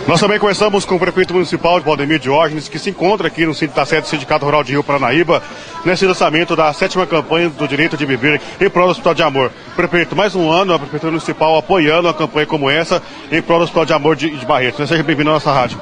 Nós 0.07 0.19
também 0.19 0.39
conversamos 0.39 0.83
com 0.83 0.95
o 0.95 0.99
prefeito 0.99 1.33
municipal 1.33 1.79
de 1.79 1.85
Valdemir 1.85 2.19
Diógenes, 2.19 2.67
que 2.67 2.79
se 2.79 2.89
encontra 2.89 3.27
aqui 3.27 3.45
no 3.45 3.53
da 3.67 3.85
sede 3.85 4.01
do 4.01 4.07
Sindicato 4.07 4.43
Rural 4.43 4.63
de 4.63 4.71
Rio 4.71 4.83
Paranaíba, 4.83 5.43
nesse 5.85 6.05
lançamento 6.05 6.55
da 6.55 6.73
sétima 6.73 7.05
campanha 7.05 7.49
do 7.49 7.67
direito 7.67 7.95
de 7.95 8.05
viver 8.05 8.41
em 8.59 8.69
prol 8.69 8.87
do 8.87 8.91
Hospital 8.91 9.13
de 9.13 9.21
Amor. 9.21 9.51
Prefeito, 9.75 10.15
mais 10.15 10.35
um 10.35 10.51
ano 10.51 10.73
a 10.73 10.79
Prefeitura 10.79 11.11
Municipal 11.11 11.55
apoiando 11.55 12.07
uma 12.07 12.13
campanha 12.13 12.47
como 12.47 12.69
essa 12.69 13.01
em 13.31 13.41
prol 13.41 13.59
do 13.59 13.63
Hospital 13.63 13.85
de 13.85 13.93
Amor 13.93 14.15
de, 14.15 14.31
de 14.31 14.45
Barretos. 14.45 14.89
Seja 14.89 15.03
bem-vindo 15.03 15.29
à 15.29 15.33
nossa 15.33 15.51
rádio. 15.51 15.79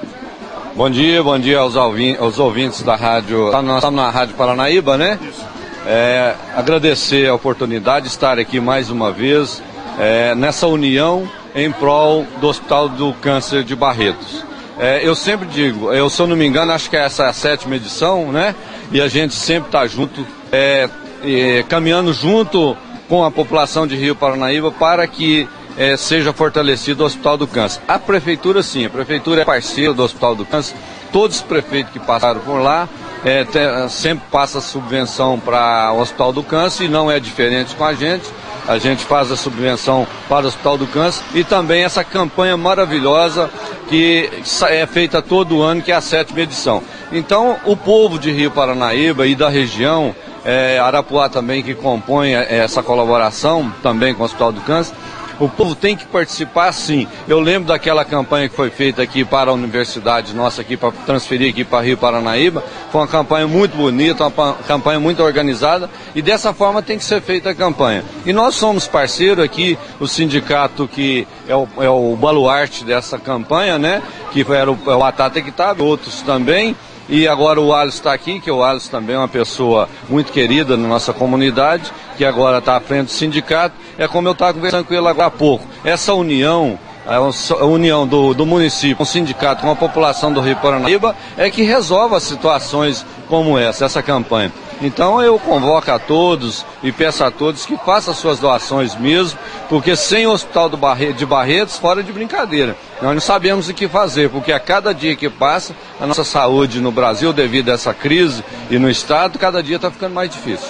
Bom 0.76 0.90
dia, 0.90 1.24
bom 1.24 1.40
dia 1.40 1.60
aos, 1.60 1.76
aos 1.76 2.40
ouvintes 2.40 2.84
da 2.84 2.96
rádio. 2.96 3.50
Tá, 3.52 3.62
nós 3.62 3.78
estamos 3.78 4.00
na 4.00 4.10
Rádio 4.10 4.36
Paranaíba, 4.36 4.98
né? 4.98 5.18
Isso. 5.22 5.46
É, 5.88 6.36
agradecer 6.56 7.28
a 7.30 7.34
oportunidade 7.34 8.06
de 8.06 8.12
estar 8.12 8.38
aqui 8.38 8.60
mais 8.60 8.90
uma 8.90 9.12
vez 9.12 9.64
é, 9.98 10.36
nessa 10.36 10.68
união 10.68 11.28
em 11.56 11.72
prol 11.72 12.26
do 12.40 12.48
Hospital 12.48 12.90
do 12.90 13.14
Câncer 13.14 13.64
de 13.64 13.76
Barretos. 13.76 14.44
É, 14.78 15.06
eu 15.06 15.14
sempre 15.14 15.48
digo, 15.48 15.92
eu 15.92 16.10
se 16.10 16.22
eu 16.22 16.28
não 16.28 16.38
me 16.38 16.46
engano, 16.46 16.72
acho 16.72 16.90
que 16.90 16.96
essa 16.96 17.24
é 17.24 17.28
a 17.28 17.34
sétima 17.34 17.76
edição, 17.76 18.32
né? 18.32 18.56
E 18.92 19.02
a 19.02 19.10
gente 19.10 19.34
sempre 19.34 19.68
está 19.68 19.86
junto, 19.86 20.26
é, 20.52 20.90
é, 21.22 21.64
caminhando 21.68 22.14
junto 22.14 22.78
com 23.10 23.26
a 23.26 23.32
população 23.32 23.86
de 23.86 23.96
Rio 23.96 24.16
Paranaíba 24.16 24.72
para 24.72 25.06
que 25.06 25.50
é, 25.78 25.98
seja 25.98 26.32
fortalecido 26.32 27.04
o 27.04 27.06
Hospital 27.06 27.38
do 27.38 27.46
Câncer. 27.46 27.82
A 27.88 28.00
prefeitura 28.00 28.64
sim, 28.64 28.86
a 28.86 28.90
prefeitura 28.90 29.42
é 29.42 29.46
parceira 29.46 29.94
do 29.94 30.04
Hospital 30.04 30.36
do 30.36 30.46
Câncer. 30.46 30.76
Todos 31.12 31.38
os 31.38 31.42
prefeitos 31.42 31.92
que 31.92 32.00
passaram 32.00 32.40
por 32.40 32.62
lá 32.62 32.88
é, 33.26 33.46
sempre 33.90 34.26
passa 34.32 34.62
subvenção 34.62 35.38
para 35.40 35.92
o 35.92 36.00
Hospital 36.00 36.32
do 36.32 36.44
Câncer 36.44 36.86
e 36.86 36.88
não 36.88 37.12
é 37.12 37.20
diferente 37.20 37.76
com 37.76 37.84
a 37.84 37.94
gente 37.94 38.30
a 38.68 38.78
gente 38.78 39.04
faz 39.06 39.32
a 39.32 39.36
subvenção 39.36 40.08
para 40.28 40.46
o 40.46 40.48
Hospital 40.48 40.78
do 40.78 40.88
Câncer 40.88 41.24
e 41.34 41.44
também 41.44 41.84
essa 41.84 42.04
campanha 42.04 42.56
maravilhosa 42.56 43.50
que 43.88 44.30
é 44.70 44.86
feita 44.86 45.22
todo 45.22 45.62
ano, 45.62 45.82
que 45.82 45.92
é 45.92 45.96
a 45.96 46.02
sétima 46.02 46.42
edição. 46.42 46.84
Então, 47.12 47.58
o 47.66 47.76
povo 47.76 48.20
de 48.20 48.32
Rio 48.32 48.52
Paranaíba 48.52 49.26
e 49.26 49.36
da 49.36 49.50
região, 49.50 50.16
é, 50.46 50.78
Arapuá 50.80 51.28
também, 51.28 51.64
que 51.64 51.74
compõe 51.74 52.34
essa 52.34 52.84
colaboração 52.84 53.74
também 53.82 54.14
com 54.14 54.22
o 54.22 54.26
Hospital 54.26 54.52
do 54.52 54.62
Câncer, 54.62 54.94
o 55.40 55.48
povo 55.48 55.76
tem 55.76 55.96
que 55.96 56.06
participar 56.06 56.72
sim. 56.74 57.08
Eu 57.28 57.40
lembro 57.40 57.70
daquela 57.70 58.04
campanha 58.04 58.50
que 58.50 58.56
foi 58.56 58.70
feita 58.70 59.02
aqui 59.02 59.24
para 59.24 59.52
a 59.52 59.54
universidade 59.54 60.36
nossa 60.36 60.62
aqui, 60.62 60.76
para 60.76 60.92
transferir 61.06 61.50
aqui 61.50 61.64
para 61.64 61.84
Rio 61.84 61.98
Paranaíba. 61.98 62.64
Foi 62.92 63.02
uma 63.02 63.08
campanha 63.08 63.48
muito 63.48 63.76
bonita, 63.76 64.28
uma 64.28 64.54
campanha 64.68 65.00
muito 65.00 65.24
organizada 65.24 65.90
e 66.14 66.22
dessa 66.22 66.54
forma 66.54 66.82
tem 66.82 66.98
que 66.98 67.04
ser 67.04 67.22
feita 67.22 67.52
a 67.52 67.56
campanha. 67.56 68.04
E 68.26 68.34
nós 68.34 68.56
somos 68.56 68.88
parceiro 68.88 69.42
aqui, 69.42 69.78
o 70.00 70.08
sindicato 70.08 70.88
que 70.88 71.28
é 71.48 71.56
o, 71.56 71.68
é 71.80 71.90
o 71.90 72.16
baluarte 72.16 72.84
dessa 72.84 73.18
campanha, 73.18 73.78
né? 73.78 74.02
Que 74.32 74.46
era 74.52 74.72
o, 74.72 74.78
é 74.88 74.96
o 74.96 75.04
Atata 75.04 75.42
que 75.42 75.50
estava, 75.50 75.84
outros 75.84 76.22
também. 76.22 76.76
E 77.10 77.28
agora 77.28 77.60
o 77.60 77.74
Alisson 77.74 77.98
está 77.98 78.14
aqui, 78.14 78.40
que 78.40 78.52
o 78.52 78.64
Alisson 78.64 78.92
também 78.92 79.16
é 79.16 79.20
uma 79.20 79.28
pessoa 79.28 79.90
muito 80.08 80.32
querida 80.32 80.78
na 80.78 80.88
nossa 80.88 81.12
comunidade, 81.12 81.92
que 82.16 82.24
agora 82.24 82.60
está 82.60 82.78
à 82.78 82.80
frente 82.80 83.08
do 83.08 83.12
sindicato. 83.12 83.76
É 83.98 84.08
como 84.08 84.28
eu 84.28 84.34
estava 84.34 84.54
conversando 84.54 84.86
com 84.86 84.94
ele 84.94 85.08
agora 85.08 85.28
há 85.28 85.32
pouco. 85.32 85.66
Essa 85.84 86.14
união 86.14 86.78
a 87.08 87.66
união 87.66 88.06
do, 88.06 88.36
do 88.36 88.46
município 88.46 88.98
com 88.98 89.04
o 89.04 89.06
sindicato, 89.06 89.64
com 89.64 89.72
a 89.72 89.76
população 89.76 90.32
do 90.32 90.40
Rio 90.42 90.56
Paranaíba, 90.58 91.16
é 91.36 91.50
que 91.50 91.64
resolve 91.64 92.14
as 92.14 92.22
situações 92.22 93.04
como 93.28 93.58
essa, 93.58 93.86
essa 93.86 94.04
campanha. 94.04 94.52
Então 94.82 95.22
eu 95.22 95.38
convoco 95.38 95.92
a 95.92 96.00
todos 96.00 96.66
e 96.82 96.92
peço 96.92 97.24
a 97.24 97.32
todos 97.32 97.66
que 97.66 97.78
façam 97.78 98.14
suas 98.14 98.40
doações 98.40 98.96
mesmo, 98.96 99.38
porque 99.68 99.96
sem 99.96 100.26
o 100.26 100.32
Hospital 100.32 100.70
Barre 100.70 101.14
de 101.14 101.26
Barretos, 101.26 101.78
fora 101.78 102.02
de 102.02 102.12
brincadeira. 102.12 102.76
Nós 103.02 103.14
não 103.14 103.22
sabemos 103.22 103.68
o 103.68 103.74
que 103.74 103.88
fazer, 103.88 104.30
porque 104.30 104.52
a 104.52 104.60
cada 104.60 104.94
dia 104.94 105.16
que 105.16 105.30
passa, 105.30 105.76
a 106.00 106.08
nossa 106.08 106.24
saúde 106.24 106.80
no 106.80 106.92
Brasil, 106.92 107.34
devido 107.34 107.70
a 107.70 107.74
essa 107.74 107.94
crise 107.94 108.44
e 108.70 108.80
no 108.80 108.90
Estado, 108.90 109.38
cada 109.38 109.62
dia 109.62 109.76
está 109.76 109.92
ficando 109.92 110.14
mais 110.14 110.30
difícil. 110.30 110.70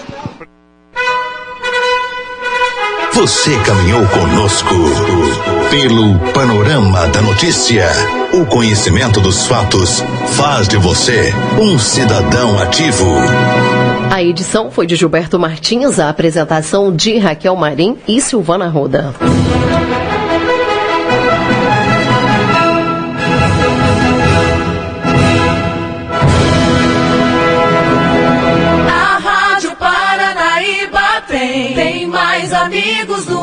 Você 3.13 3.53
caminhou 3.65 4.07
conosco 4.07 4.75
pelo 5.69 6.17
panorama 6.31 7.05
da 7.09 7.21
notícia. 7.21 7.85
O 8.31 8.45
conhecimento 8.45 9.19
dos 9.19 9.45
fatos 9.45 10.01
faz 10.37 10.69
de 10.69 10.77
você 10.77 11.33
um 11.59 11.77
cidadão 11.77 12.57
ativo. 12.59 13.05
A 14.11 14.23
edição 14.23 14.71
foi 14.71 14.87
de 14.87 14.95
Gilberto 14.95 15.37
Martins, 15.37 15.99
a 15.99 16.09
apresentação 16.09 16.93
de 16.93 17.19
Raquel 17.19 17.55
Marim 17.55 17.95
e 18.07 18.19
Silvana 18.19 18.67
Roda. 18.67 19.13
A 28.87 29.19
Rádio 29.19 29.75
Paranaíba 29.75 31.21
tem, 31.27 31.75
tem 31.75 32.07
mais 32.07 32.51
amigos 32.51 33.25
do 33.27 33.38